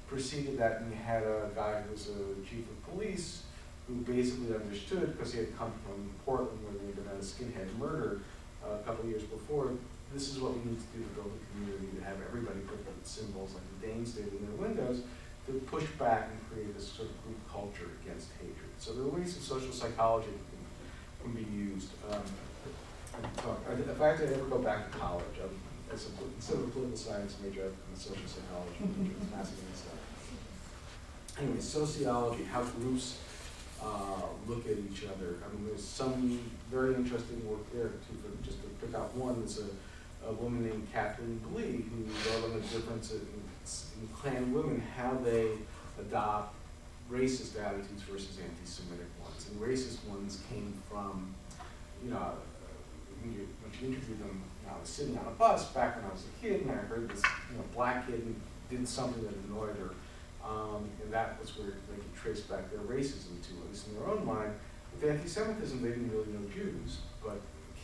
[0.07, 3.43] preceded that, and you had a guy who was a chief of police
[3.87, 7.77] who basically understood, because he had come from Portland where there had been a skinhead
[7.77, 8.21] murder
[8.63, 9.71] uh, a couple years before,
[10.13, 12.79] this is what we need to do to build a community, to have everybody put
[12.85, 15.01] the symbols like the Danes did in their windows,
[15.47, 18.71] to push back and create this sort of group culture against hatred.
[18.77, 21.89] So there are ways of social psychology that can, can be used.
[22.11, 22.21] Um,
[23.23, 25.49] if I had to ever go back to college, um,
[25.93, 30.03] as a, instead of a political science major, I'm a social psychology major, massive stuff.
[31.39, 33.19] Anyway, sociology, how groups
[33.83, 35.37] uh, look at each other.
[35.43, 36.39] I mean, there's some
[36.71, 38.17] very interesting work there too.
[38.43, 42.53] Just to pick out one, there's a, a woman named Kathleen Blee who wrote on
[42.53, 43.21] the difference in,
[43.99, 45.51] in Klan women, how they
[45.99, 46.55] adopt
[47.11, 49.47] racist attitudes versus anti-Semitic ones.
[49.49, 51.33] And racist ones came from,
[52.03, 52.33] you know,
[53.21, 55.95] when you, when you interviewed them, you know, I was sitting on a bus back
[55.95, 57.21] when I was a kid, and I heard this,
[57.51, 58.35] you know, black kid
[58.69, 59.91] did something that annoyed her.
[60.43, 63.95] Um, and that was where they could trace back their racism to, at least in
[63.95, 64.51] their own mind.
[64.93, 67.39] With anti-Semitism, they didn't really know Jews, but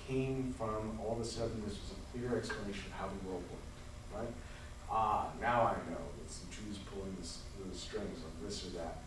[0.10, 3.44] came from all of a sudden this was a clear explanation of how the world
[3.46, 4.34] worked, right?
[4.92, 7.28] Ah, now I know it's the Jews pulling the,
[7.70, 8.98] the strings of this or that.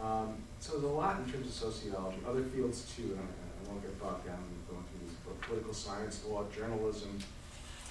[0.00, 3.68] Um, so there's a lot in terms of sociology, other fields too, and I, I
[3.70, 7.18] won't get bogged down in going through these, but political science, law, journalism,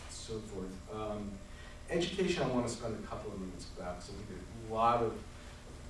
[0.09, 0.69] so forth.
[0.93, 1.31] Um,
[1.89, 4.73] education I want to spend a couple of minutes about, because I think there's a
[4.73, 5.13] lot of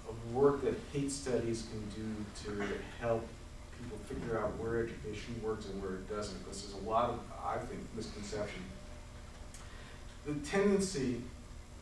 [0.07, 2.67] of work that hate studies can do to
[2.99, 3.27] help
[3.77, 7.19] people figure out where education works and where it doesn't, because there's a lot of,
[7.43, 8.61] I think, misconception.
[10.25, 11.21] The tendency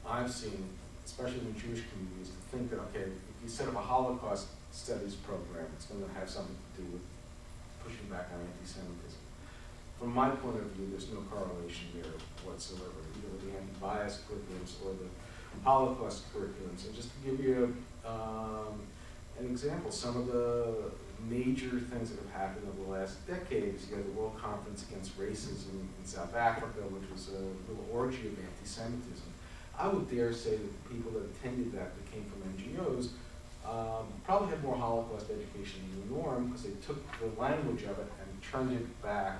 [0.06, 0.66] I've seen,
[1.06, 5.16] especially in Jewish communities, to think that, okay, if you set up a Holocaust studies
[5.16, 7.02] program, it's gonna have something to do with
[7.86, 9.22] pushing back on anti-Semitism.
[9.98, 12.12] From my point of view, there's no correlation there
[12.44, 15.08] whatsoever, either the anti-bias curriculums or the
[15.64, 16.86] Holocaust curriculums.
[16.86, 18.82] And just to give you um,
[19.40, 20.92] an example, some of the
[21.30, 24.86] major things that have happened over the last decade is you had the World Conference
[24.90, 29.28] Against Racism in South Africa, which was a little orgy of anti-Semitism.
[29.78, 33.10] I would dare say that the people that attended that, that came from NGOs,
[33.66, 37.98] um, probably had more Holocaust education than the norm because they took the language of
[37.98, 39.40] it and turned it back,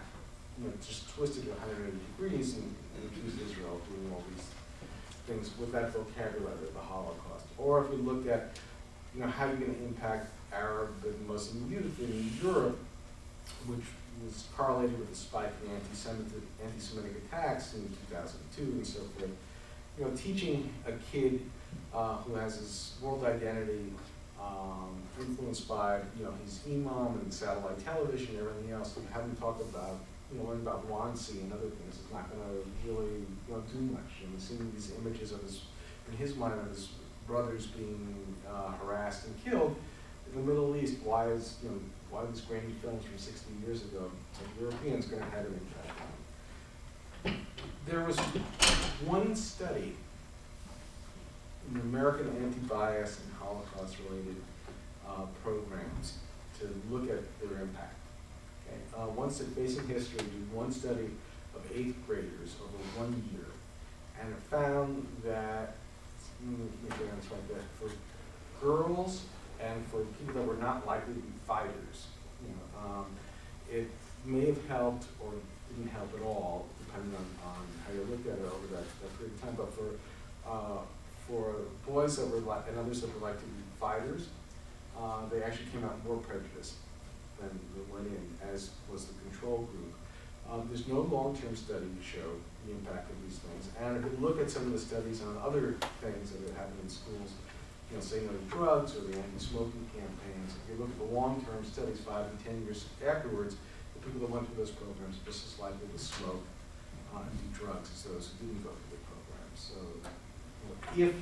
[0.58, 4.48] you know, just twisted it 180 degrees and, and accused Israel of doing all these
[5.28, 7.46] things with that vocabulary of the Holocaust.
[7.58, 8.58] Or if we looked at,
[9.14, 12.78] you know, how you're going to impact Arab and Muslim youth in Europe,
[13.68, 13.86] which
[14.24, 19.32] was correlated with the spike in anti-Semitic, anti-Semitic attacks in 2002 and so forth.
[19.98, 21.42] You know, teaching a kid
[21.94, 23.92] uh, who has his world identity
[24.40, 29.36] um, influenced by, you know, his imam and satellite television and everything else, and having
[29.36, 30.00] talk about,
[30.32, 32.44] you know, learn about Wannsee and other things is not gonna
[32.86, 33.12] really,
[33.48, 34.24] you know, do much.
[34.24, 35.62] And seeing these images of his,
[36.12, 36.90] in his mind, of his
[37.28, 38.16] brothers being
[38.50, 39.76] uh, harassed and killed
[40.34, 43.84] in the Middle East, why is, you know, why these grainy films from sixty years
[43.84, 46.02] ago, like Europeans gonna have an impact
[47.26, 47.36] on?
[47.86, 48.18] There was
[49.06, 49.96] one study
[51.70, 54.36] in American anti-bias and Holocaust-related
[55.08, 56.18] uh, programs
[56.60, 57.96] to look at their impact.
[58.68, 61.10] Okay, uh, once at Facing History did one study
[61.56, 63.46] of eighth graders over one year,
[64.22, 65.76] and it found that,
[66.48, 67.90] let me I understand that, for
[68.64, 69.24] girls
[69.64, 72.08] and for people that were not likely to be fighters,
[72.44, 73.06] you know, um,
[73.72, 73.90] it
[74.26, 75.32] may have helped or
[75.70, 79.18] didn't help at all, depending on, on how you looked at it over that, that
[79.18, 79.90] period of time, but for,
[80.48, 80.82] uh,
[81.28, 81.56] for
[81.88, 84.28] boys that were like, and others that were like to be fighters,
[85.00, 86.76] uh, they actually came out more prejudiced
[87.40, 89.94] than, than went in, as was the control group.
[90.52, 92.30] Um, there's no long-term study to show
[92.68, 95.38] the impact of these things, and if you look at some of the studies on
[95.44, 97.32] other things that have happened in schools,
[97.94, 101.14] you know, say no to drugs or the anti-smoking campaigns, if you look at the
[101.14, 103.56] long-term studies, five and ten years afterwards,
[103.94, 106.42] the people that went through those programs are just as likely to smoke
[107.14, 109.60] uh, and do drugs as those who didn't go through the programs.
[109.62, 109.78] So
[110.98, 111.14] if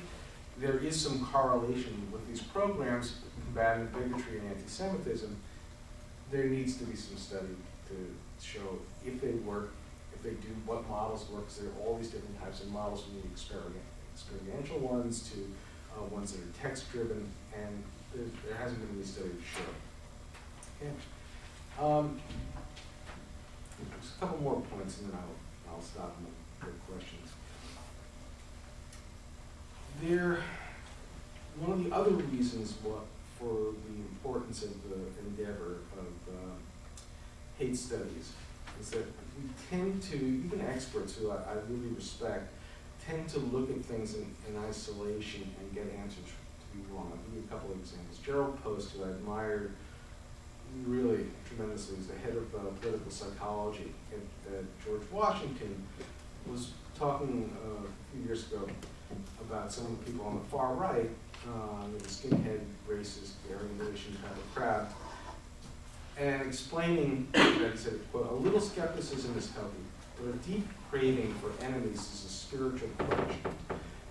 [0.56, 5.36] there is some correlation with these programs combating bigotry and anti-Semitism,
[6.30, 7.54] there needs to be some study
[7.88, 7.96] to
[8.40, 9.74] show if they work,
[10.14, 13.04] if they do, what models work, because there are all these different types of models,
[13.04, 15.38] from the experiment, experiential ones to
[15.96, 17.82] uh, ones that are text-driven, and
[18.14, 19.68] there, hasn't been any study to show.
[20.80, 20.92] Okay.
[21.80, 22.20] Um,
[24.00, 26.26] just a couple more points, and then I'll, I'll stop and
[26.62, 27.30] take questions.
[30.02, 30.38] There,
[31.58, 33.04] one of the other reasons what,
[33.38, 36.54] for the importance of the endeavor of uh,
[37.58, 38.32] hate studies
[38.80, 39.04] is that
[39.36, 42.52] we tend to, even experts who I, I really respect,
[43.06, 47.10] tend to look at things in, in isolation and get answers to be wrong.
[47.12, 48.18] I'll give you a couple of examples.
[48.24, 49.72] Jerrold Post, who I admired
[50.86, 55.82] really tremendously, is the head of uh, political psychology at, at George Washington,
[56.46, 58.66] was talking uh, a few years ago
[59.40, 61.10] about some of the people on the far right,
[61.46, 64.86] uh, the skinhead, racist, Aryan nation kind of crowd,
[66.18, 69.76] and explaining that he said, quote, a little skepticism is healthy,
[70.16, 73.40] but a deep craving for enemies is a spiritual question.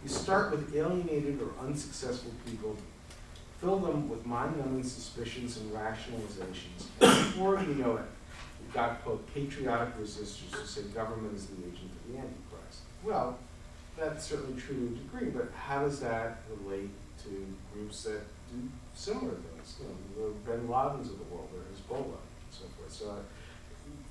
[0.04, 2.76] You start with alienated or unsuccessful people,
[3.60, 8.06] fill them with mind-numbing suspicions and rationalizations, and before you know it,
[8.60, 12.80] you've got, quote, patriotic resistors who say government is the agent of the Antichrist.
[13.04, 13.38] Well,
[13.96, 16.90] that's certainly true to a degree, but how does that relate
[17.26, 19.76] to groups that do similar things?
[19.80, 22.92] You know, the Bin Ladens of the world, or Hezbollah, and so forth.
[22.92, 23.24] So,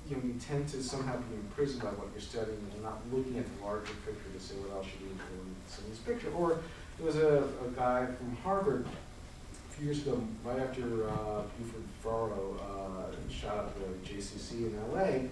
[0.09, 3.37] you know, you tend to somehow be imprisoned by what you're studying and not looking
[3.37, 6.31] at the larger picture to say what else should be included in this picture.
[6.31, 6.59] Or
[6.97, 11.83] there was a, a guy from Harvard a few years ago, right after uh, Buford
[12.03, 15.29] Furrow uh, shot up the JCC in LA,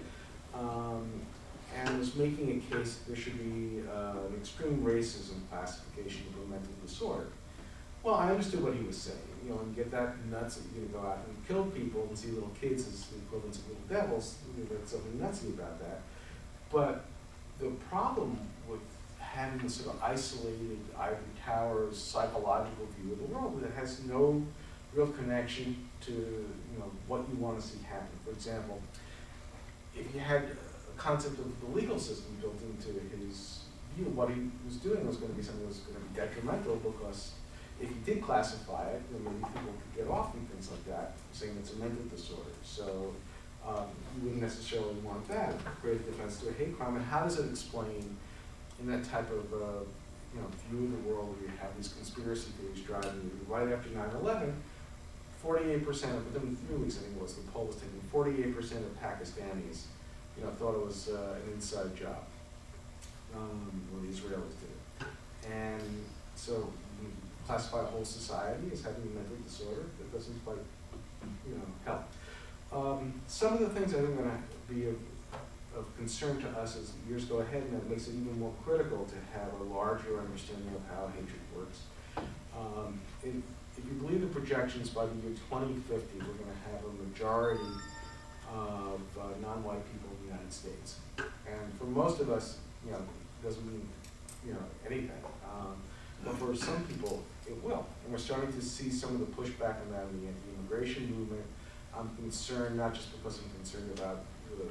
[0.58, 1.08] um,
[1.76, 6.48] and was making a case that there should be uh, an extreme racism classification of
[6.48, 7.28] a mental disorder.
[8.02, 9.18] Well, I understood what he was saying.
[9.44, 12.28] You know, and get that nuts that gonna go out and kill people and see
[12.28, 14.36] little kids as the equivalents of little devils.
[14.56, 16.00] You know, there's something nutsy about that.
[16.70, 17.04] But
[17.58, 18.38] the problem
[18.68, 18.80] with
[19.18, 24.42] having this sort of isolated ivory towers psychological view of the world that has no
[24.94, 28.08] real connection to, you know, what you want to see happen.
[28.24, 28.80] For example,
[29.96, 33.64] if you had a concept of the legal system built into his
[33.96, 36.14] view, what he was doing was going to be something that was going to be
[36.14, 37.32] detrimental because
[37.80, 41.14] if you did classify it, then maybe people could get off and things like that,
[41.32, 42.50] saying it's a mental disorder.
[42.62, 43.12] So
[43.66, 45.54] um, you wouldn't necessarily want that.
[45.80, 46.96] Great defense to a hate crime.
[46.96, 48.16] And how does it explain
[48.80, 49.84] in that type of uh,
[50.34, 53.52] you know view of the world where you have these conspiracy theories driving you?
[53.52, 54.52] Right after 9/11,
[55.42, 58.00] 48 percent of within three weeks, I think it was the poll was taken.
[58.12, 59.84] 48 percent of Pakistanis,
[60.36, 62.24] you know, thought it was uh, an inside job
[63.34, 65.50] um, when the Israelis did it.
[65.50, 66.04] And
[66.34, 66.70] so
[67.50, 70.62] classify a whole society as having a mental disorder that doesn't quite,
[71.48, 72.04] you know, help.
[72.72, 74.96] Um, some of the things I think are going to be of,
[75.76, 79.04] of concern to us as years go ahead, and that makes it even more critical
[79.04, 81.80] to have a larger understanding of how hatred works.
[82.56, 83.34] Um, if,
[83.76, 87.72] if you believe the projections, by the year 2050, we're going to have a majority
[88.54, 90.98] of uh, non-white people in the United States.
[91.18, 93.88] And for most of us, you know, it doesn't mean,
[94.46, 95.10] you know, anything.
[95.44, 95.74] Um,
[96.24, 97.86] but for some people, it will.
[98.04, 101.44] And we're starting to see some of the pushback on that in the anti-immigration movement.
[101.96, 104.24] I'm concerned, not just because I'm concerned about
[104.56, 104.66] the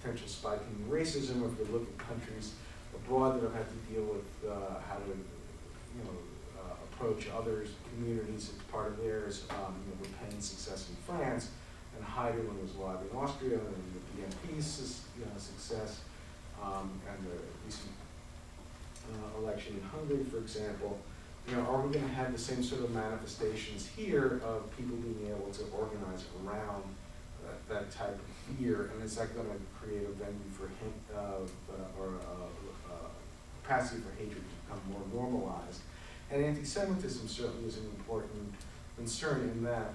[0.00, 2.54] potential spike in racism, or if you look at countries
[2.94, 6.16] abroad that have had to deal with uh, how to, you know,
[6.58, 10.96] uh, approach others, communities as part of theirs, um, you know, Le Pen's success in
[11.04, 11.50] France,
[11.96, 16.00] and Haider when it was alive in Austria, and the BNP's you know, success,
[16.62, 17.92] um, and the recent
[19.12, 20.98] uh, election in Hungary, for example.
[21.48, 24.96] You know, are we going to have the same sort of manifestations here of people
[24.96, 26.84] being able to organize around
[27.44, 30.92] that, that type of fear, and is that going to create a venue for him,
[31.14, 33.08] uh, uh, or uh, uh,
[33.62, 35.80] capacity for hatred to become more normalized?
[36.30, 38.54] And anti-Semitism certainly is an important
[38.96, 39.94] concern in that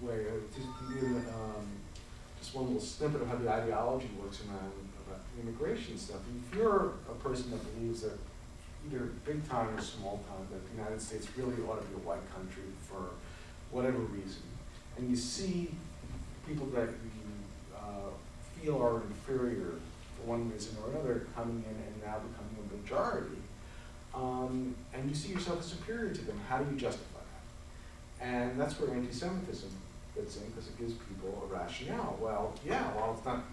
[0.00, 0.24] way.
[0.54, 1.66] Just um,
[2.40, 4.72] just one little snippet of how the ideology works around
[5.40, 6.20] immigration stuff.
[6.48, 8.18] If you're a person that believes that
[8.86, 12.06] either big time or small time, that the United States really ought to be a
[12.06, 13.10] white country for
[13.70, 14.42] whatever reason,
[14.96, 15.70] and you see
[16.46, 18.10] people that you uh,
[18.60, 19.74] feel are inferior
[20.16, 23.38] for one reason or another coming in and now becoming a majority,
[24.14, 27.18] um, and you see yourself as superior to them, how do you justify
[28.20, 28.26] that?
[28.26, 29.70] And that's where anti-Semitism
[30.14, 32.16] fits in because it gives people a rationale.
[32.20, 33.44] Well, yeah, well, it's not,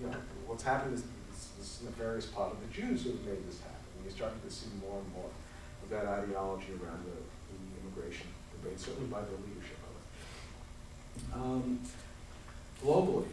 [0.00, 0.16] you know,
[0.46, 3.77] what's happened is this, this nefarious plot of the Jews who have made this happen.
[3.98, 5.30] And you're starting to see more and more
[5.82, 10.06] of that ideology around the, the immigration debate, certainly by the leadership of it.
[11.34, 11.80] Um,
[12.82, 13.26] globally,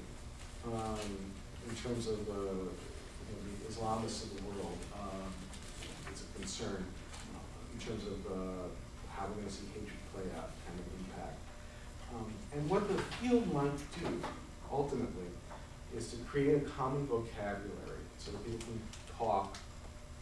[0.65, 0.99] um,
[1.69, 5.29] in terms of uh, you know, the Islamists of the world, um,
[6.09, 6.85] it's a concern
[7.35, 8.65] uh, in terms of uh,
[9.13, 11.37] how we're going to see hatred play out and the impact.
[12.13, 14.21] Um, and what the field might do,
[14.71, 15.29] ultimately,
[15.95, 18.81] is to create a common vocabulary so that people can
[19.17, 19.57] talk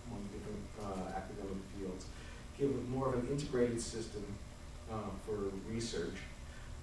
[0.07, 2.05] among different uh, academic fields,
[2.57, 4.25] give more of an integrated system
[4.91, 4.95] uh,
[5.25, 6.15] for research,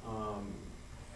[0.06, 0.46] um,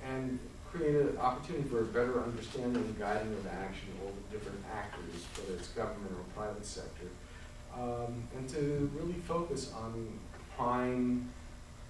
[0.07, 0.39] and
[0.71, 4.59] create an opportunity for a better understanding and guiding of action of all the different
[4.75, 7.07] actors, whether it's government or private sector,
[7.75, 10.19] um, and to really focus on
[10.57, 11.31] prime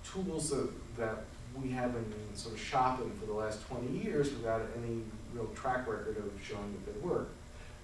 [0.05, 1.25] tools that, that
[1.61, 2.05] we have been
[2.35, 5.03] sort of shopping for the last 20 years without any
[5.33, 7.29] real track record of showing that they work.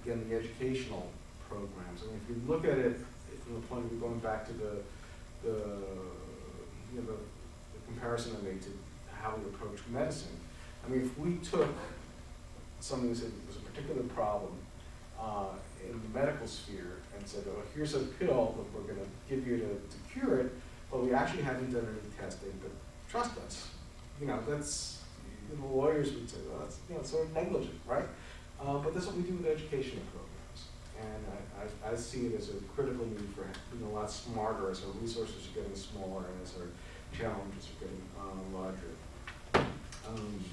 [0.04, 1.08] Again, the educational
[1.50, 2.02] programs.
[2.02, 2.96] I mean, if you look at it
[3.44, 4.72] from the point of going back to the,
[5.42, 5.56] the,
[6.94, 7.18] you know, the,
[7.74, 8.70] the comparison I made to
[9.20, 10.36] how we approach medicine.
[10.84, 11.68] I mean, if we took
[12.78, 14.52] something that was a particular problem
[15.20, 15.52] uh,
[15.84, 19.46] in the medical sphere and said, oh, here's a pill that we're going to give
[19.46, 20.52] you to, to cure it,
[20.90, 22.70] but we actually haven't done any testing, but
[23.10, 23.68] trust us.
[24.20, 25.02] You know, that's,
[25.58, 28.06] know, lawyers would say, well, that's, you know, sort of negligent, right?
[28.60, 30.29] Uh, but that's what we do with educational programs.
[31.00, 34.70] And I, I, I see it as a critical need for being a lot smarter
[34.70, 36.68] as our resources are getting smaller and as our
[37.16, 38.92] challenges are getting uh, larger.
[40.08, 40.44] Um,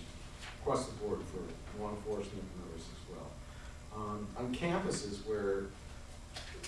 [0.68, 3.30] across the board for law enforcement and others as well.
[3.96, 5.64] Um, on campuses where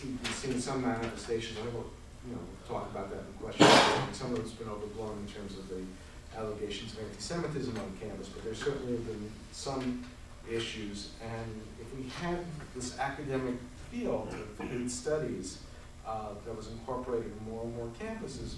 [0.03, 1.91] we've seen some manifestations, I will,
[2.25, 3.67] you know, talk about that in question,
[4.13, 5.81] some of it's been overblown in terms of the
[6.37, 10.05] allegations of anti-Semitism on campus, but there certainly been some
[10.49, 12.39] issues, and if we had
[12.75, 13.55] this academic
[13.91, 15.59] field of hate studies
[16.05, 18.55] uh, that was incorporated in more and more campuses,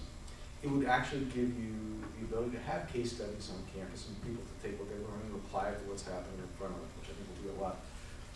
[0.63, 1.73] it would actually give you
[2.19, 5.21] the ability to have case studies on campus and people to take what they learn
[5.25, 7.59] and apply it to what's happening in front of them, which I think will be
[7.59, 7.77] a lot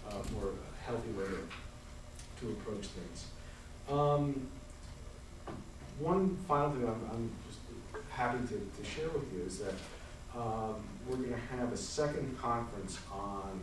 [0.10, 0.52] uh, more
[0.86, 3.28] healthy way to, to approach things.
[3.90, 4.48] Um,
[6.00, 7.60] one final thing I'm, I'm just
[8.10, 9.76] happy to, to share with you is that,
[10.36, 10.76] um,
[11.08, 13.62] we're gonna have a second conference on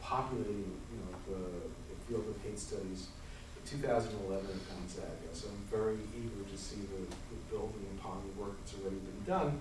[0.00, 1.42] populating, you know, the
[2.08, 3.08] field of hate studies
[3.66, 5.28] two thousand eleven at Gonzaga.
[5.32, 9.24] So I'm very eager to see the, the building upon the work that's already been
[9.26, 9.60] done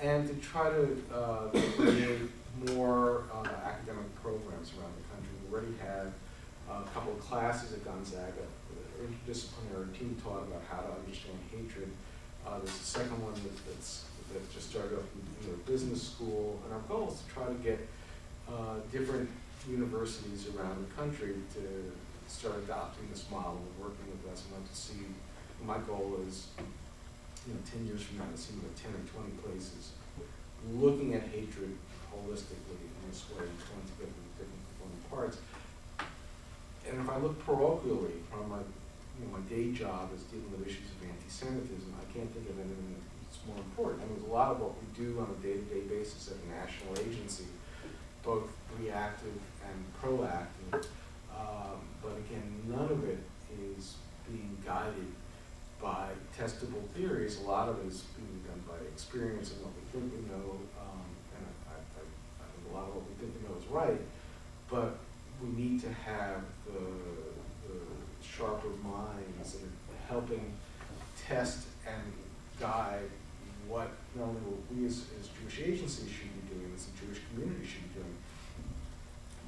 [0.00, 2.20] and to try to, uh, create
[2.74, 5.32] more, uh, academic programs around the country.
[5.42, 6.12] We already had
[6.70, 8.44] a couple of classes at Gonzaga,
[9.00, 11.90] interdisciplinary team taught about how to understand hatred.
[12.46, 15.04] Uh, there's a second one that, that's, that just started up
[15.44, 17.80] in, a business school, and our goal is to try to get,
[18.48, 19.28] uh, different
[19.66, 21.92] universities around the country to
[22.28, 25.00] start adopting this model and working with us, and I'd like to see,
[25.64, 26.48] my goal is,
[27.46, 29.96] you know, ten years from now, to see like ten or twenty places
[30.74, 31.72] looking at hatred
[32.12, 35.38] holistically in this way, trying to get the different component parts.
[36.88, 40.66] And if I look parochially from my, you know, my day job is dealing with
[40.66, 44.02] issues of anti-Semitism, I can't think of anything that's more important.
[44.02, 46.96] I mean, a lot of what we do on a day-to-day basis at a national
[46.98, 47.44] agency,
[48.28, 50.84] both reactive and proactive,
[51.34, 53.20] um, but again, none of it
[53.74, 55.10] is being guided
[55.80, 57.40] by testable theories.
[57.40, 60.58] A lot of it is being done by experience and what we think we know,
[60.78, 62.02] um, and I, I,
[62.42, 64.00] I think a lot of what we think we know is right,
[64.68, 64.98] but
[65.42, 66.80] we need to have the,
[67.66, 67.80] the
[68.20, 70.52] sharper minds are helping
[71.26, 72.12] test and
[72.60, 73.08] guide
[73.68, 77.20] what not only what we as, as Jewish agencies should be doing, as the Jewish
[77.28, 78.16] community should be doing,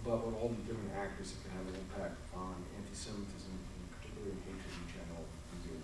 [0.05, 4.37] but what all the different actors that can have an impact on anti-Semitism, and particularly
[4.45, 5.77] hatred in general, can do.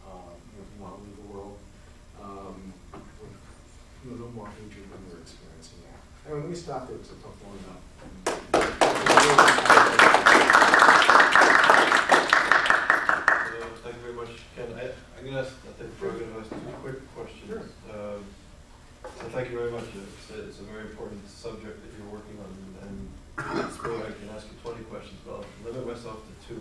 [0.00, 1.56] Uh, you know, if you want to leave the world,
[2.20, 2.72] um,
[3.20, 3.36] with,
[4.04, 6.00] you know, no more hatred than we're experiencing now.
[6.24, 7.84] Anyway, let me stop there, because I talked long enough.
[7.92, 8.64] Uh,
[13.84, 14.72] Thank you very much, Ken.
[15.24, 17.48] I, I'm gonna ask, I think we're two quick questions.
[17.48, 17.62] Sure.
[17.90, 18.24] Um,
[19.04, 19.84] So thank you very much.
[19.94, 22.52] It's, a- it's a very important subject that you're working on,
[22.88, 23.08] and
[23.38, 26.60] I can ask you twenty questions, but I'll limit myself to two.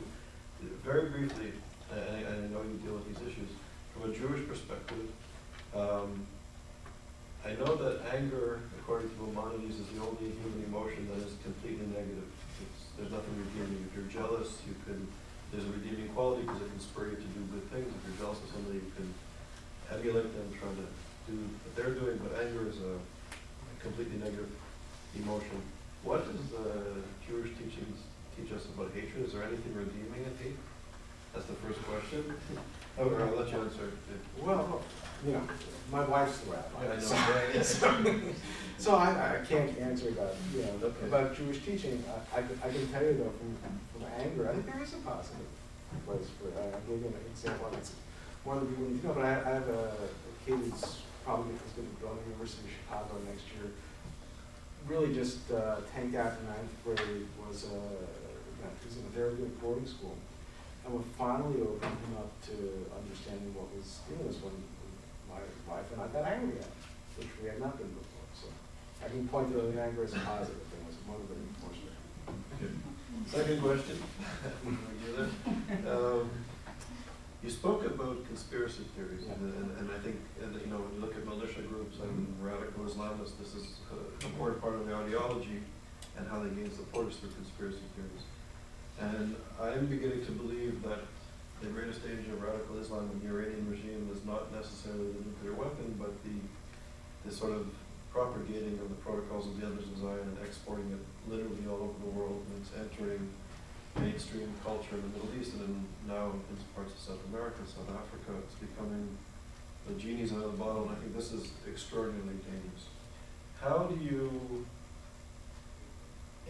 [0.84, 1.54] Very briefly,
[1.92, 3.50] and I, and I know you deal with these issues,
[3.94, 5.12] from a Jewish perspective,
[5.76, 6.26] um,
[7.46, 11.88] I know that anger, according to Maimonides, is the only human emotion that is completely
[11.88, 12.28] negative.
[12.64, 13.88] It's, there's nothing redeeming.
[13.92, 15.08] If you're jealous, you can,
[15.54, 17.86] there's a redeeming quality because it can spur you to do good things.
[17.86, 19.06] If you're jealous of somebody, you can
[19.94, 20.86] emulate them, try to
[21.30, 22.98] do what they're doing, but anger is a
[23.78, 24.50] completely negative
[25.14, 25.62] emotion.
[26.02, 28.02] What does the Jewish teachings
[28.34, 29.30] teach us about hatred?
[29.30, 30.58] Is there anything redeeming in hate?
[31.38, 32.34] That's the first question.
[32.96, 33.90] Or I'll let you answer.
[34.40, 34.84] Well,
[35.26, 35.42] you know,
[35.92, 36.94] my wife's the rabbi.
[36.94, 37.62] I know.
[37.62, 38.22] so-
[38.80, 41.06] So I, I can't answer about, you know, Okay.
[41.08, 42.04] about Jewish teaching.
[42.36, 43.56] I, I can, I can tell you though, from,
[43.96, 45.48] from anger, I think there is a positive
[46.06, 46.58] place for, it.
[46.60, 47.94] I gave you an example, and it's
[48.44, 51.56] one of the people, you know, but I, I have a, a kid who's probably
[51.56, 53.72] is gonna go to the University of Chicago next year.
[54.90, 59.06] Really just, uh, tanked out in ninth grade, was, uh, you know, he was in
[59.08, 60.18] a very good boarding school.
[60.84, 62.56] And we finally opened him up to
[63.00, 64.52] understanding what was in this when
[65.34, 66.72] my wife and I got angry at,
[67.18, 68.48] which we had not been before, so.
[69.04, 71.80] I can point to the anger as a positive thing, as was motivating force.
[73.28, 73.98] Second question.
[75.90, 76.30] Um,
[77.44, 81.02] You spoke about conspiracy theories, and, and and I think, and, you know, when you
[81.04, 84.00] look at militia groups and radical Islamists, this is an
[84.32, 85.60] important part of the ideology
[86.16, 88.24] and how they gain supporters through conspiracy theories.
[88.96, 91.00] And I'm beginning to believe that
[91.64, 95.56] the greatest danger of radical Islam in the Iranian regime is not necessarily the nuclear
[95.56, 96.36] weapon, but the,
[97.24, 97.72] the sort of
[98.12, 101.00] propagating of the protocols of the Elders in Zion and exporting it
[101.32, 103.32] literally all over the world, and it's entering
[103.96, 108.36] mainstream culture in the Middle East and now in parts of South America, South Africa,
[108.44, 109.16] it's becoming
[109.88, 112.92] the genie's out of the bottle, and I think this is extraordinarily dangerous.
[113.62, 114.66] How do you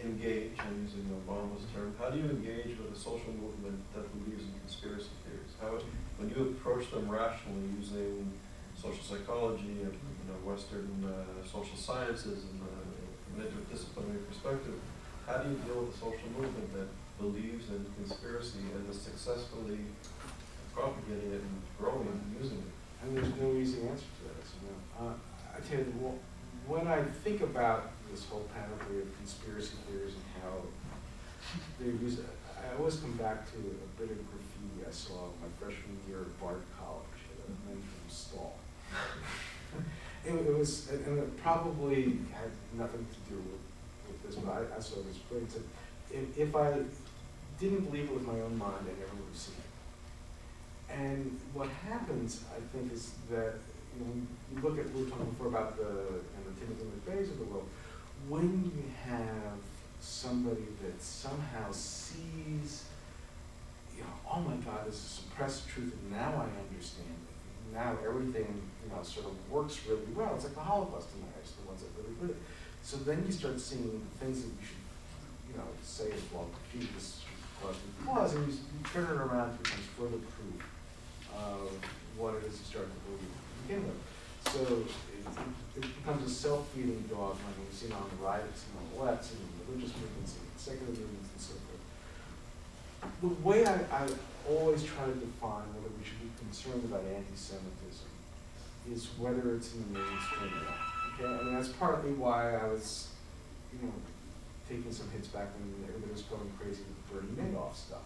[0.04, 4.44] engage, I'm using Obama's term, how do you engage with a social movement that believes
[4.44, 5.52] in conspiracy theories?
[5.60, 5.80] How,
[6.18, 8.32] when you approach them rationally using
[8.76, 14.78] social psychology and, you know, Western, uh, social sciences and, uh, an interdisciplinary perspective,
[15.26, 16.88] how do you deal with a social movement that
[17.18, 19.80] believes in conspiracy and is successfully
[20.74, 22.72] propagating it and growing and using it?
[23.02, 24.44] And there's no easy answer to that.
[24.64, 25.08] know.
[25.08, 25.14] Uh,
[25.56, 30.24] I tell you, wh- when I think about this whole panoply of conspiracy theories and
[30.38, 30.54] how
[31.80, 35.50] they use it, I always come back to a bit of graffiti I saw my
[35.58, 38.54] freshman year at Bard College, at a from Stall.
[40.26, 42.48] It, it was, and it probably had
[42.78, 43.60] nothing to do with,
[44.08, 45.18] with this, but I, I saw this,
[45.52, 45.62] said,
[46.10, 46.78] if, if I
[47.60, 50.94] didn't believe it with my own mind, I never would have seen it.
[50.94, 53.56] And what happens, I think, is that,
[53.98, 57.40] when you look at, we were talking before about the, and the Timothy McVeighs of
[57.40, 57.68] the world,
[58.28, 59.58] when you have
[60.00, 62.84] somebody that somehow sees,
[63.96, 67.74] you know, oh my God, this is suppressed truth, and now I understand it.
[67.74, 70.32] Now everything, you know, sort of works really well.
[70.34, 72.42] It's like the Holocaust deniers, the ones that really did it.
[72.82, 76.88] So then you start seeing things that you should, you know, say, as well, gee,
[76.94, 77.20] this
[77.64, 78.54] me pause, and you,
[78.92, 80.60] turn it around, it becomes further proof
[81.34, 81.70] of
[82.16, 84.00] what it is you start to believe to begin with.
[84.52, 84.84] So
[85.26, 88.96] it, it becomes a self-feeding dog when we've seen on the riots and on the
[89.04, 91.82] left, and religious movements and secular movements and so forth.
[93.20, 94.08] The way I, I
[94.48, 98.10] always try to define whether we should be concerned about anti-Semitism
[98.92, 100.80] is whether it's in the mainstream or not.
[101.16, 103.08] Okay, I mean, that's partly why I was,
[103.72, 103.92] you know,
[104.68, 108.04] taking some hits back when everybody was going crazy with the Bernie Madoff stuff.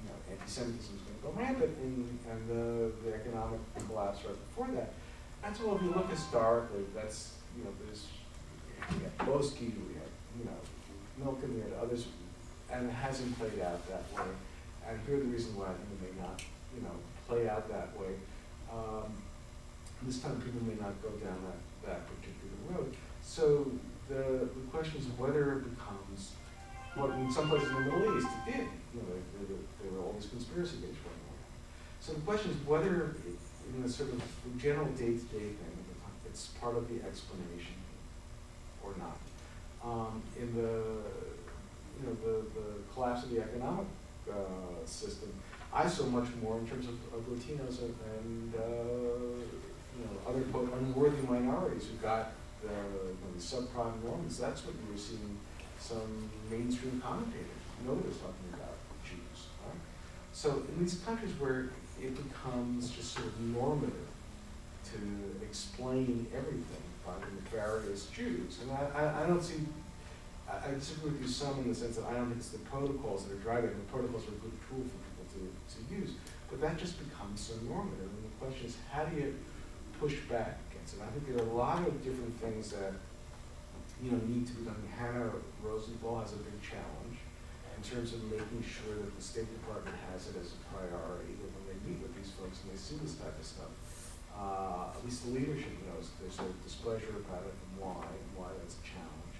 [0.00, 4.36] You know, anti-Semitism is going to go rampant, and, and the, the economic collapse right
[4.48, 4.92] before that.
[5.44, 8.06] That's well, if you look historically, that's, you know, there's,
[8.96, 10.56] we had Boesky, we had, you know,
[11.20, 12.06] Milken, we had others,
[12.72, 14.30] and it hasn't played out that way.
[14.88, 16.42] And here are the reasons why I think it may not,
[16.74, 16.96] you know,
[17.28, 18.16] play out that way.
[18.72, 19.12] Um,
[20.02, 22.96] this time people may not go down that, that particular road.
[23.22, 23.70] So
[24.08, 26.32] the, the question is whether it becomes,
[26.96, 30.12] what in some places in the Middle East it did, you know, there, were- all
[30.18, 31.36] these conspiracy theories going on.
[32.00, 33.38] So the question is whether it-
[33.72, 34.22] in the sort of
[34.58, 35.84] general day-to-day thing,
[36.26, 37.78] it's part of the explanation
[38.82, 39.18] or not.
[39.84, 40.72] Um, in the,
[41.96, 43.86] you know, the, the collapse of the economic,
[44.28, 45.32] uh, system,
[45.72, 48.60] I saw much more in terms of, of Latinos and, and, uh,
[49.94, 50.42] you know, other
[50.78, 54.38] unworthy minorities who got the, the subprime loans.
[54.38, 55.38] that's what you were seeing
[55.78, 57.46] some mainstream commentators,
[57.84, 59.76] nobody was talking about Jews, right?
[60.32, 61.70] So in these countries where
[62.02, 64.08] it becomes just sort of normative
[64.92, 69.60] to explain everything by the nefarious Jews, and I, I, I don't see,
[70.48, 72.58] I, I disagree with you some in the sense that I don't think it's the
[72.58, 76.16] protocols that are driving, the protocols are a good tool for people to, to use,
[76.50, 79.34] but that just becomes so normative, and the question is, how do you
[80.00, 81.00] push back against it?
[81.02, 82.92] I think there are a lot of different things that,
[84.02, 84.76] you know, need to be done.
[84.98, 85.30] Hannah
[85.62, 87.18] Rosenthal has a big challenge
[87.76, 91.36] in terms of making sure that the State Department has it as a priority,
[91.86, 93.72] meet with these folks and they see this type of stuff,
[94.34, 98.48] uh, at least the leadership knows there's a displeasure about it and why, and why
[98.58, 99.36] that's a challenge.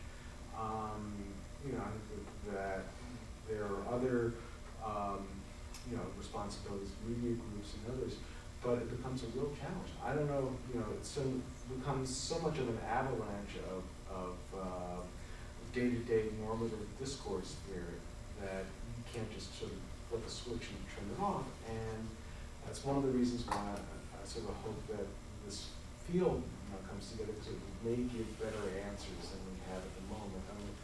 [0.55, 1.03] Um,
[1.67, 2.85] you know, I think that,
[3.49, 4.33] there are other,
[4.85, 5.21] um,
[5.91, 8.17] you know, responsibilities, media groups and others,
[8.63, 9.93] but it becomes a real challenge.
[10.03, 11.21] I don't know, you know, it so,
[11.77, 15.01] becomes so much of an avalanche of, of, uh,
[15.75, 17.99] day-to-day normative discourse here
[18.41, 18.65] that
[18.97, 19.79] you can't just sort of
[20.09, 21.45] flip a switch and turn it off.
[21.69, 22.09] And
[22.67, 25.07] that's one of the reasons why I, I sort of hope that
[25.45, 25.71] this
[26.09, 29.95] field you know, comes together because it may give better answers than we have at
[29.95, 30.45] the moment.
[30.49, 30.75] I mean,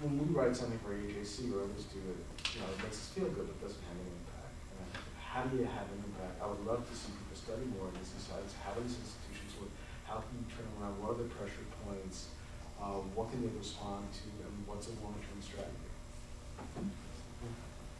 [0.00, 2.20] when we write something for AJC or others do it,
[2.52, 4.54] you know, it makes us feel good, it doesn't have any impact.
[4.80, 4.88] And
[5.20, 6.40] how do you have an impact?
[6.40, 9.60] I would love to see people study more on this besides how do these institutions
[9.60, 9.72] work,
[10.08, 12.32] how can you turn around, what are the pressure points,
[12.80, 15.90] uh, what can they respond to, and what's a long-term strategy?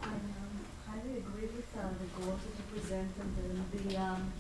[0.01, 4.33] Um, highly agree with uh, the goals that you presented and the um,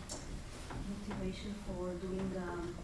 [0.90, 2.74] motivation for doing um,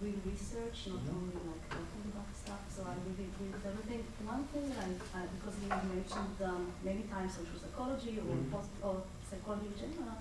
[0.00, 1.16] real research, not Mhm.
[1.16, 2.62] only like talking about stuff.
[2.74, 4.02] So I really agree with everything.
[4.34, 4.88] One thing I,
[5.18, 8.50] I because you mentioned um, many times social psychology or Mhm.
[8.52, 8.96] post or
[9.28, 10.18] psychology in general.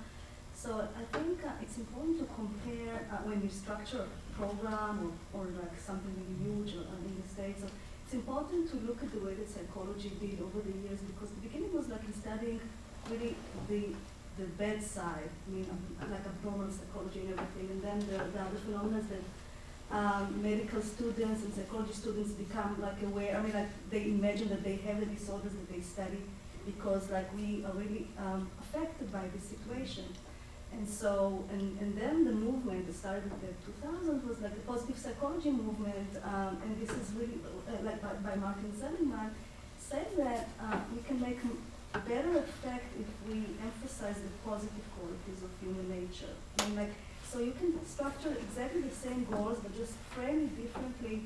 [0.56, 0.70] So
[1.02, 5.44] I think uh, it's important to compare uh, when you structure a program or, or
[5.62, 7.60] like something really huge or, uh, in the States.
[7.64, 7.68] So
[8.06, 11.42] it's important to look at the way that psychology did over the years because the
[11.48, 12.60] beginning was like in studying
[13.10, 13.36] really
[13.70, 13.96] the
[14.38, 15.66] the bad side, I mean,
[16.12, 19.24] like abnormal psychology and everything, and then the, the other phenomena is that
[19.92, 23.38] um, medical students and psychology students become like aware.
[23.38, 26.22] I mean, like they imagine that they have the disorders that they study
[26.66, 30.06] because like we are really um, affected by this situation.
[30.74, 34.62] And so, and, and then the movement that started in the 2000s was like the
[34.62, 37.40] positive psychology movement, um, and this is really
[37.70, 39.34] uh, like by, by Martin Seligman,
[39.78, 41.40] said that uh, we can make
[41.96, 46.34] a better effect if we emphasize the positive qualities of human nature.
[46.60, 46.94] I mean, like,
[47.30, 51.24] so you can structure exactly the same goals, but just frame it differently,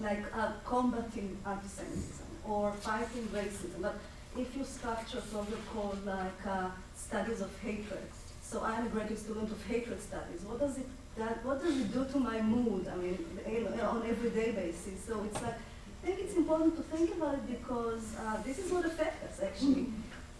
[0.00, 3.82] like uh, combating anti-Semitism or fighting racism.
[3.82, 3.96] But
[4.38, 8.08] if you structure program called like uh, studies of hatred,
[8.42, 10.40] so I'm a graduate student of hatred studies.
[10.42, 10.86] What does it
[11.18, 12.88] that what does it do to my mood?
[12.88, 15.04] I mean, you know, on everyday basis.
[15.06, 15.58] So it's like
[16.02, 19.46] I think it's important to think about it because uh, this is what affects us
[19.46, 19.86] actually.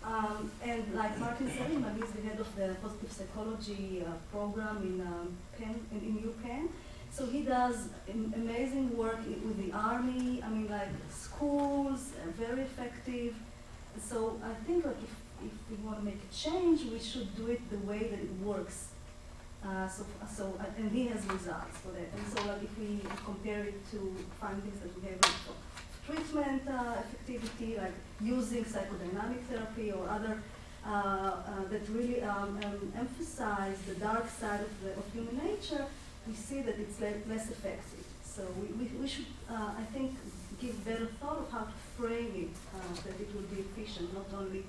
[0.04, 5.00] um, and like Martin Seligman, he's the head of the positive psychology uh, program in
[5.06, 6.68] um, Penn, in, in UPenn.
[7.12, 10.42] So he does amazing work with the army.
[10.42, 13.34] I mean, like schools, uh, very effective.
[14.00, 17.48] So I think like if, if we want to make a change, we should do
[17.48, 18.89] it the way that it works.
[19.64, 22.08] Uh, so, so, and he has results for that.
[22.16, 25.54] And so like if we compare it to findings that we have for
[26.06, 30.42] treatment uh, effectivity, like using psychodynamic therapy or other
[30.86, 35.84] uh, uh, that really um, um, emphasize the dark side of, the, of human nature,
[36.26, 38.04] we see that it's less effective.
[38.24, 40.16] So we, we, we should, uh, I think,
[40.58, 44.64] give better thought of how to frame it, that it will be efficient, not only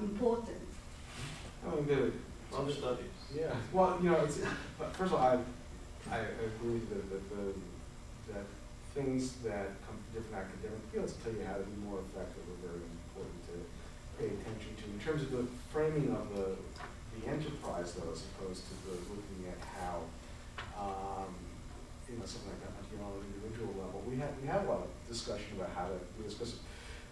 [0.00, 0.66] important.
[1.66, 2.12] Oh, good.
[2.56, 3.14] Other studies.
[3.34, 5.38] Yeah, well, you know, first of all, I,
[6.10, 7.54] I agree that, that
[8.34, 8.44] that
[8.94, 12.62] things that come from different academic fields tell you how to be more effective are
[12.66, 13.54] very important to
[14.18, 14.84] pay attention to.
[14.90, 16.58] In terms of the framing of the,
[17.14, 20.02] the enterprise though, as opposed to the looking at how,
[20.74, 21.30] um,
[22.10, 24.66] you know, something like that, you know, on an individual level, we had, we had
[24.66, 26.58] a lot of discussion about how to, we discussed,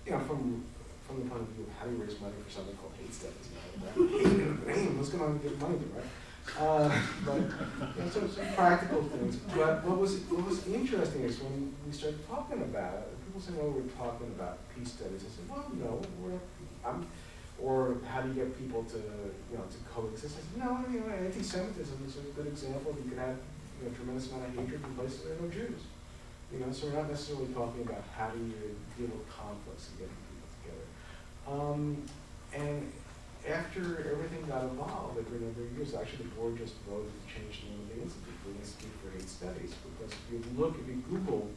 [0.07, 0.66] you know, from,
[1.09, 3.09] from the point of view of how do you raise money for something called hate
[3.09, 3.48] studies,
[3.96, 6.12] hate what's going on to get money to, right?
[6.61, 6.88] Uh,
[7.24, 11.92] but, you know, some, practical things, but what was, what was interesting is when we
[11.92, 15.64] started talking about it, people said, well, we're talking about peace studies, I said, well,
[15.80, 16.40] no, we're,
[16.84, 17.09] I'm,
[17.61, 20.36] or how do you get people to, you know, to coexist?
[20.36, 23.36] I said, no, you know, anti-Semitism is a good example, you could have,
[23.80, 25.80] you know, tremendous amount of hatred in places where there are no Jews.
[26.52, 30.16] You know, so we're not necessarily talking about how do you deal with conflicts together.
[31.49, 31.96] Um,
[32.53, 32.92] and
[33.49, 37.24] after everything got involved, after a number of years, actually the board just voted to
[37.24, 40.40] change the name of the institute, to the Institute for Hate Studies, because if you
[40.61, 41.49] look, if you Google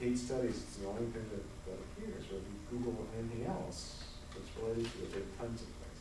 [0.00, 4.08] hate studies, it's the only thing that, that appears, or if you Google anything else
[4.32, 5.98] that's related to it, there are tons of things.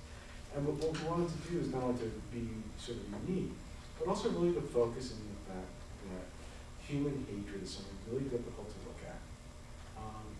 [0.55, 2.47] And what, what we wanted to do is not only to be
[2.79, 3.51] sort of unique,
[3.99, 5.75] but also really to focus in the fact
[6.15, 6.25] that
[6.79, 8.78] human hatred is something really difficult to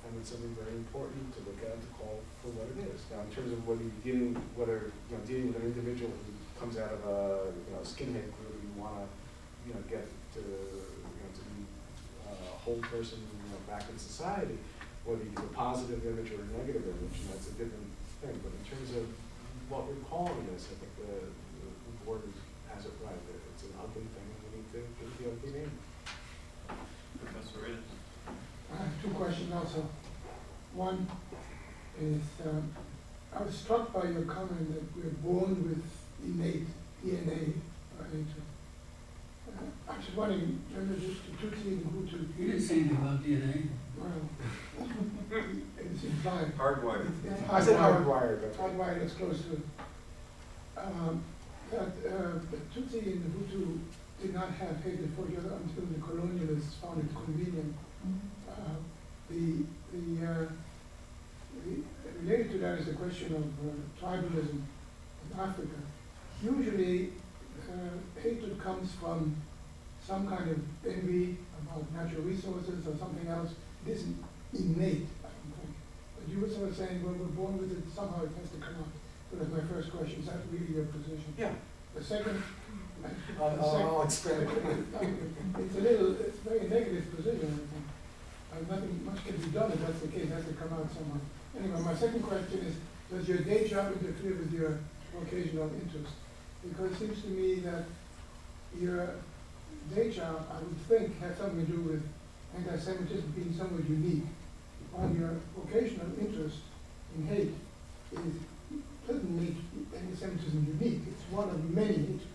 [0.10, 2.98] and it's something very important to look at to call for what it is.
[3.14, 6.34] Now, in terms of whether you're dealing, whether, you know, dealing with an individual who
[6.58, 9.06] comes out of a, you know, skinhead group, you wanna,
[9.70, 11.62] you know, get to, you know, to be
[12.26, 14.58] uh, a whole person, you know, back in society,
[15.06, 17.90] whether you do a positive image or a negative image, and that's a different
[18.26, 18.34] thing.
[18.42, 19.06] But in terms of
[19.70, 21.14] what we're calling this, I think the,
[21.62, 22.42] the the board is-
[22.74, 25.26] has it right, that it's an ugly thing, and we need to give it the
[25.34, 25.74] ugly name.
[27.20, 27.82] Professor Reyes.
[28.72, 29.90] I have two questions also.
[30.80, 31.06] One
[32.00, 32.72] is, um,
[33.36, 35.84] I was struck by your comment that we're born with
[36.24, 36.68] innate
[37.04, 37.52] DNA
[38.00, 38.46] by nature.
[39.46, 42.28] Uh, I was wondering, whether the Tutsi and Hutu.
[42.40, 43.68] You didn't say anything about DNA.
[43.98, 44.22] Well,
[45.78, 46.58] it's implied.
[46.58, 47.12] Hardwired.
[47.26, 48.06] It's I said hardwired.
[48.06, 48.58] hardwired, but.
[48.58, 49.62] hardwired as close to,
[50.78, 51.22] um,
[51.72, 53.80] that, uh, the Tutsi and the Hutu
[54.22, 57.76] did not have hatred for each other until the colonialists found it convenient.
[58.50, 58.54] Uh,
[59.30, 59.64] The,
[59.94, 60.69] the, uh, the,
[62.22, 64.62] related to that is the question of uh, tribalism
[65.32, 65.80] in Africa.
[66.44, 67.14] Usually,
[67.70, 69.36] uh, hatred comes from
[70.06, 73.52] some kind of envy about natural resources or something else.
[73.86, 75.76] It isn't innate, I don't think.
[76.18, 78.58] But you were sort of saying, well, we're born with it, somehow it has to
[78.58, 78.92] come out.
[79.32, 81.34] So that's my first question, is that really your position?
[81.38, 81.54] Yeah,
[81.96, 82.42] The second,
[83.40, 84.34] I'll, the I'll sec-
[85.00, 87.86] I'll it's a little, it's a very negative position, I think.
[88.52, 90.90] Uh, nothing much can be done if that's the case, it has to come out
[90.92, 91.20] somehow.
[91.60, 92.76] Anyway, my second question is,
[93.12, 94.80] does your day job interfere with your
[95.14, 96.14] vocational interest?
[96.64, 97.84] Because it seems to me that
[98.80, 99.10] your
[99.94, 102.04] day job, I would think, has something to do with
[102.56, 104.24] anti-Semitism being somewhat unique.
[104.92, 106.58] While your vocational interest
[107.18, 107.54] in hate
[108.14, 109.56] is, doesn't make
[109.96, 112.26] anti-Semitism unique, it's one of many hatreds.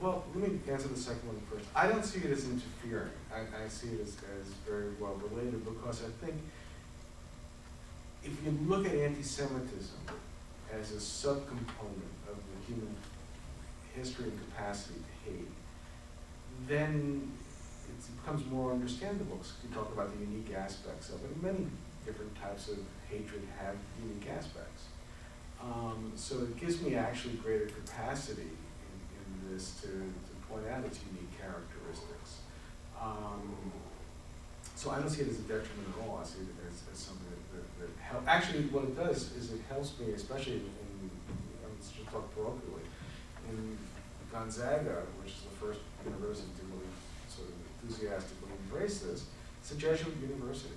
[0.00, 1.66] Well, let me answer the second one first.
[1.74, 3.10] I don't see it as interfering.
[3.32, 6.36] I, I see it as, as very well related because I think
[8.24, 9.98] if you look at anti-Semitism
[10.72, 12.94] as a subcomponent of the human
[13.94, 15.48] history and capacity to hate,
[16.66, 17.30] then
[17.88, 19.36] it becomes more understandable.
[19.36, 21.42] 'cause you talk about the unique aspects of it.
[21.42, 21.66] Many
[22.04, 24.84] different types of hatred have unique aspects.
[25.60, 30.84] Um, so it gives me actually greater capacity in, in this to, to point out
[30.84, 32.40] its unique characteristics.
[33.00, 33.54] Um,
[34.84, 36.20] so I don't see it as a detriment at all.
[36.20, 38.28] I see it as, as something that, that, that helps.
[38.28, 41.08] Actually, what it does is it helps me, especially in, in
[41.64, 42.84] let's just talk parochially,
[43.48, 43.80] in
[44.28, 46.92] Gonzaga, which is the first university to really
[47.32, 49.24] sort of enthusiastically embrace this,
[49.56, 50.76] it's a Jesuit university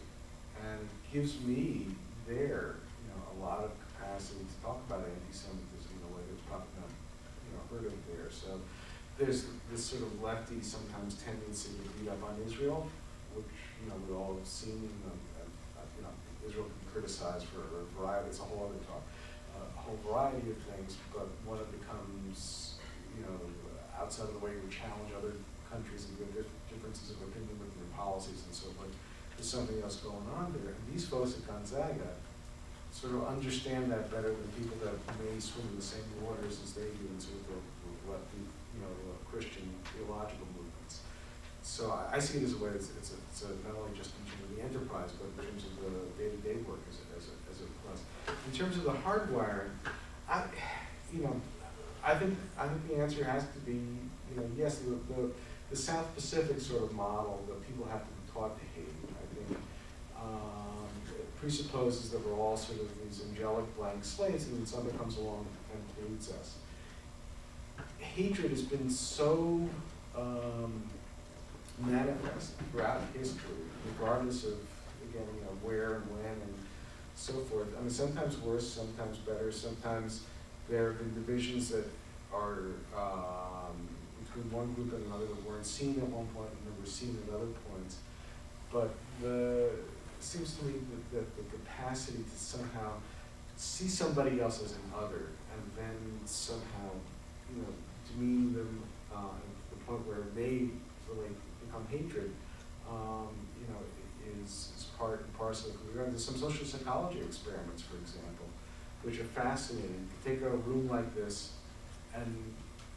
[0.64, 1.91] and gives me
[2.32, 6.47] there you know, a lot of capacity to talk about anti-Semitism in a way that's
[6.47, 6.88] probably not
[7.43, 8.32] you know, heard of there.
[8.32, 8.55] So
[9.20, 12.88] there's this sort of lefty sometimes tendency to beat up on Israel
[13.38, 17.45] which, you know, we all have seen, uh, uh, you know, Israel can be criticized
[17.53, 19.05] for a variety, it's a whole other talk,
[19.53, 22.81] uh, a whole variety of things, but when it becomes,
[23.13, 23.38] you know,
[23.97, 25.38] outside of the way we challenge other
[25.69, 28.89] countries and have differences of opinion with their policies and so forth,
[29.38, 30.73] there's something else going on there.
[30.73, 32.17] And these folks at Gonzaga
[32.89, 36.73] sort of understand that better than people that may swim in the same waters as
[36.73, 37.61] they do in sort of
[38.09, 38.89] what the, you know,
[39.29, 40.47] Christian theological.
[41.68, 44.13] So I, see it as a way, it's, it's, a, it's a, not only just
[44.15, 47.28] in terms of the enterprise, but in terms of the day-to-day work as a, as
[47.28, 47.99] a, as a plus.
[48.47, 49.76] In terms of the hardwiring,
[50.30, 50.45] I,
[51.13, 51.39] you know,
[52.03, 55.30] I think, I think the answer has to be, you know, yes, the, the,
[55.70, 59.36] the South Pacific sort of model that people have to be taught to hate, I
[59.36, 59.59] think,
[60.18, 60.88] um,
[61.36, 65.45] presupposes that we're all sort of these angelic blank slates, and then somebody comes along
[65.74, 66.55] and leads us.
[67.99, 69.68] Hatred has been so
[70.18, 70.82] um,
[71.80, 73.55] manifest throughout history,
[73.86, 74.53] regardless of,
[75.09, 76.53] again, you know, where and when and
[77.15, 77.67] so forth.
[77.78, 80.23] I mean, sometimes worse, sometimes better, sometimes
[80.69, 81.86] there have been divisions that
[82.34, 83.88] are um,
[84.25, 87.17] between one group and another that weren't seen at one point and then were seen
[87.28, 87.97] at other points.
[88.71, 92.93] But the, it seems to me that, that the capacity to somehow
[93.55, 96.91] see somebody else as an other and then somehow,
[97.49, 97.69] you know,
[98.11, 100.67] demean them uh, to the point where they
[101.89, 102.32] hatred,
[102.89, 105.71] um, you know, is, is part and parcel.
[105.93, 108.45] There's some social psychology experiments, for example,
[109.03, 110.07] which are fascinating.
[110.23, 111.51] Take a room like this
[112.15, 112.36] and,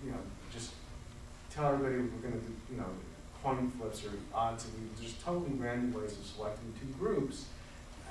[0.04, 0.18] you know,
[0.52, 0.72] just
[1.50, 2.86] tell everybody we're gonna do, you know,
[3.42, 7.46] coin flips or odds and evens, just totally random ways of selecting two groups.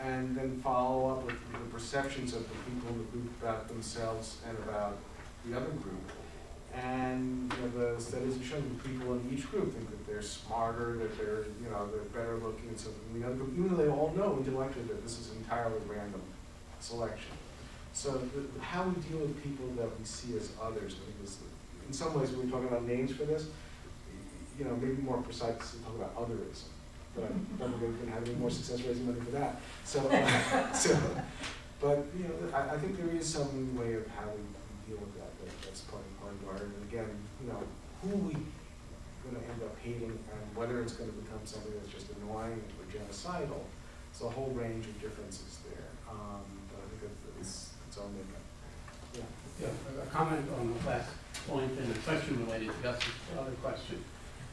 [0.02, 4.38] And then follow up with the perceptions of the people in the group about themselves
[4.48, 4.98] and about
[5.46, 6.12] the other group.
[6.76, 10.22] And, you know, the studies have shown that people in each group think that they're
[10.22, 13.76] smarter, that they're, you know, they're better looking and so than the other group, even
[13.76, 16.22] though they all know intellectually that this is entirely random
[16.80, 17.32] selection.
[17.94, 21.40] So the, how we deal with people that we see as others, I think is,
[21.88, 23.48] in some ways, when we talk about names for this,
[24.58, 26.70] you know, maybe more precise to talk about otherism.
[27.16, 29.60] But I'm probably going to have any more success raising money for that.
[29.86, 30.98] So, uh, so,
[31.82, 34.44] but, you know, I, I think there is some way of how we
[34.88, 35.19] deal with that's
[36.58, 37.10] and again,
[37.42, 37.62] you know,
[38.02, 38.34] who we
[39.26, 43.62] gonna end up hating and whether it's gonna become something that's just annoying or genocidal.
[44.12, 46.42] It's a whole range of differences there, um,
[46.72, 48.42] but I think it's, it's, all makeup.
[49.14, 49.68] Yeah.
[49.68, 51.12] Yeah, a comment on the last
[51.48, 54.04] point and a question related to Gus's other question.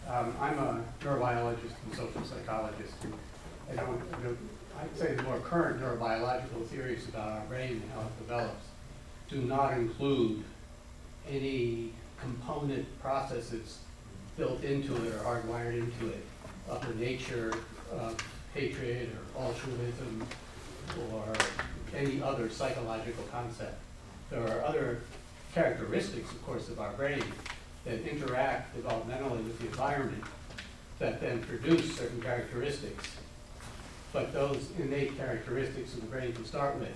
[0.09, 2.95] Um, I'm a neurobiologist and social psychologist.
[3.03, 4.39] and I don't-
[4.79, 8.67] I'd say the more current neurobiological theories about our brain and how it develops
[9.29, 10.45] do not include
[11.31, 13.79] any component processes
[14.37, 16.25] built into it or hardwired into it
[16.69, 17.53] of the nature
[17.93, 18.17] of
[18.55, 20.27] hatred or altruism
[21.13, 21.25] or
[21.95, 23.79] any other psychological concept.
[24.31, 25.01] There are other
[25.55, 27.23] characteristics, of course, of our brain
[27.85, 30.25] that interact developmentally with the environment
[30.99, 33.17] that then produce certain characteristics.
[34.13, 36.89] But those innate characteristics of the brain to start with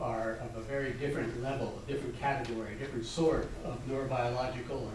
[0.00, 4.92] are of a very different level, a different category, a different sort of neurobiological or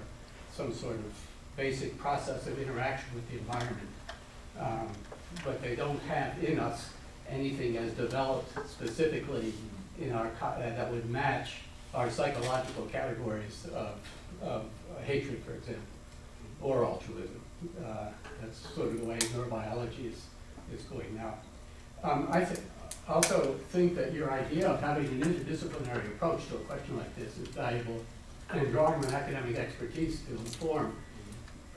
[0.54, 1.14] some sort of
[1.56, 3.90] basic process of interaction with the environment.
[4.60, 4.90] Um,
[5.44, 6.90] But they don't have in us
[7.30, 9.54] anything as developed specifically
[10.00, 11.58] in our, uh, that would match
[11.94, 13.96] our psychological categories of,
[14.42, 14.66] of
[15.04, 15.84] hatred, for example,
[16.62, 17.42] or altruism.
[17.86, 18.08] Uh,
[18.42, 20.22] That's sort of the way neurobiology is,
[20.74, 21.34] is going now.
[22.04, 22.62] Um, I thi-
[23.10, 27.38] also think that your idea of having an interdisciplinary approach to a question like this
[27.38, 28.04] is valuable,
[28.50, 30.96] and drawing on academic expertise to inform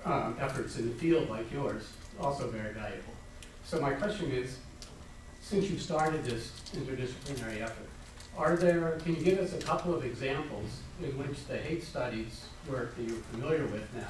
[0.04, 1.88] um, efforts in the field like yours,
[2.20, 3.14] also very valuable.
[3.64, 4.58] So my question is,
[5.40, 7.88] since you started this interdisciplinary effort,
[8.36, 12.46] are there, can you give us a couple of examples in which the hate studies
[12.68, 14.06] work that you're familiar with now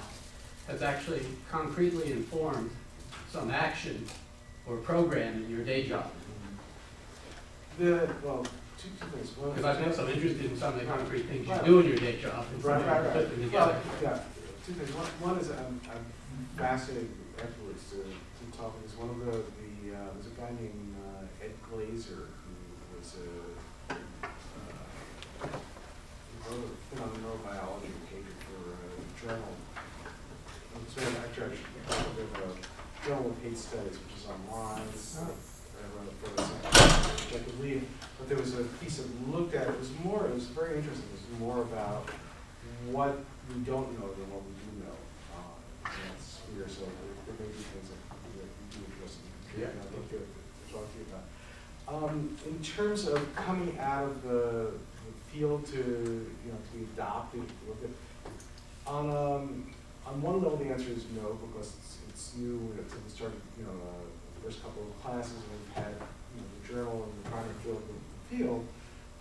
[0.67, 2.71] has actually concretely informed
[3.31, 4.05] some action
[4.67, 6.11] or program in your day job?
[7.81, 8.45] The, well,
[8.77, 9.33] two, two things.
[9.41, 11.87] One Because I know I'm interested in some of the concrete things you do in
[11.89, 13.25] your day job and some Right, of right, them right.
[13.25, 13.73] put them Well,
[14.05, 14.21] yeah,
[14.69, 14.93] two things.
[14.93, 16.05] One, one is I'm, I'm
[16.61, 17.09] fascinated
[17.41, 21.25] afterwards to, to talk with one of the, the, uh, there's a guy named uh,
[21.41, 22.53] Ed Glazer who
[23.01, 23.97] was a, uh,
[25.41, 28.93] he wrote a thing on neurobiology page for a
[29.25, 29.57] journal.
[30.85, 31.57] It's very, actually,
[31.89, 34.85] I should probably have a journal of hate studies, which is online.
[34.85, 36.80] I wrote for this, which
[37.33, 37.87] I could leave,
[38.19, 41.05] but there was a piece that looked at, it was more, it was very interesting,
[41.15, 42.09] it was more about
[42.91, 43.19] what
[43.55, 44.99] we don't know than what we do know,
[45.39, 49.15] uh, in that sphere, so there there may be things that, that we do address
[49.15, 50.21] in the future, and I'd like to
[50.73, 51.27] talk to you about.
[51.87, 56.85] Um, in terms of coming out of the, the field to, you know, to be
[56.95, 57.95] adopted, a little bit,
[58.87, 59.71] on, um,
[60.07, 63.65] on one level, the answer is no, because it's, it's new, it's, we started, you
[63.65, 64.03] know, uh,
[64.35, 65.95] the first couple of classes, and we've had,
[66.71, 67.83] you know, the journal, we're trying to
[68.31, 68.67] the field.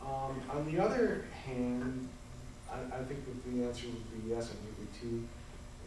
[0.02, 2.08] Um, on the other hand,
[2.72, 5.28] I, I think that the answer would be yes, and give you two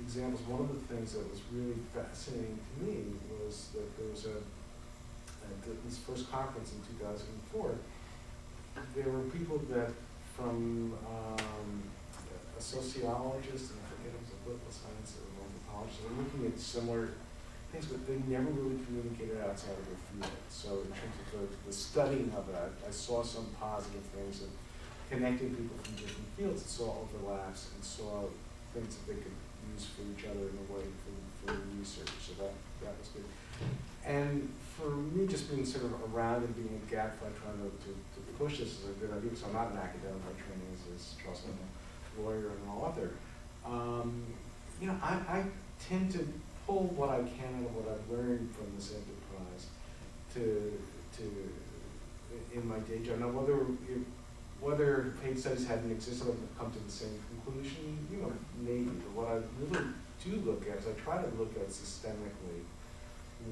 [0.01, 0.41] examples.
[0.43, 2.99] One of the things that was really fascinating to me
[3.31, 4.37] was that there was a,
[5.43, 7.75] at this first conference in two thousand and four,
[8.95, 9.91] there were people that,
[10.37, 11.83] from, um,
[12.59, 16.47] a sociologist, and I forget, it was a political science or an anthropologist, were looking
[16.53, 17.09] at similar
[17.73, 20.37] things, but they never really communicated outside of their field.
[20.49, 24.43] So in terms of the, the studying of it, I, I saw some positive things
[24.43, 24.51] of
[25.11, 28.25] connecting people from different fields, and saw overlaps, and saw
[28.73, 29.37] things that they could
[29.73, 32.53] use for each other in a way for, for research, so that,
[32.85, 33.25] that was good.
[34.05, 37.91] And for me, just being sort of around and being a gadfly trying to, to,
[37.93, 41.01] to push this is a good idea, because I'm not an academic by training, as,
[41.01, 43.11] as said, I'm a lawyer and an author.
[43.65, 44.27] Um,
[44.81, 45.45] you know, I, I
[45.79, 46.27] tend to
[46.67, 49.67] pull what I can of what I've learned from this enterprise
[50.35, 50.81] to,
[51.19, 51.25] to,
[52.55, 53.19] in my day job.
[53.21, 53.61] Now, whether,
[53.91, 54.07] it-
[54.61, 58.33] whether hate studies hadn't existed, I would have come to the same conclusion, you know,
[58.63, 59.91] maybe, but what I really
[60.23, 62.63] do look at is I try to look at systemically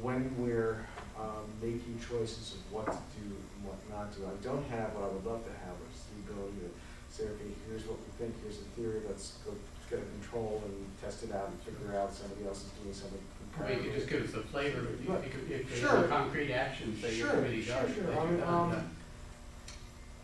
[0.00, 0.86] when we're,
[1.18, 4.22] um, making choices of what to do and what not to.
[4.22, 6.70] I don't have what I would love to have, which is the ability to
[7.10, 9.50] say, okay, here's what we think, here's the theory, let's go
[9.90, 13.20] get a control and test it out and figure out somebody else is doing something
[13.60, 15.92] Or you could just give us a flavor, if you, if you- if Sure.
[15.98, 17.94] there's concrete actions that your Sure, committee sure, does.
[17.94, 18.04] sure.
[18.04, 18.80] that I you've done, um, uh,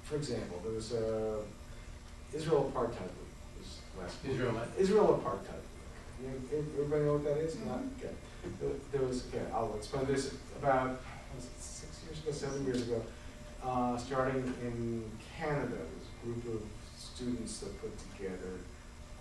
[0.05, 1.43] For example, there was a
[2.33, 4.35] Israel apartheid week, was last week.
[4.35, 4.69] Israel, what?
[4.79, 5.65] Israel apartheid.
[6.23, 7.57] You, everybody know what that is?
[7.67, 8.15] Not, okay.
[8.61, 11.01] There- There was, okay, I'll explain this, about,
[11.35, 13.03] was it six years ago, seven years ago,
[13.65, 16.63] uh, starting in Canada, there was a group of
[16.97, 18.61] students that put together,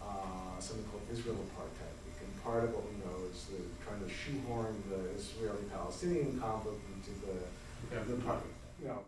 [0.06, 4.10] uh, something called Israel Apartheid And part of what we know is the, trying to
[4.10, 7.36] shoehorn the Israeli-Palestinian conflict into the,
[7.94, 8.04] Yeah.
[8.08, 8.46] the, part-
[8.82, 9.00] you know,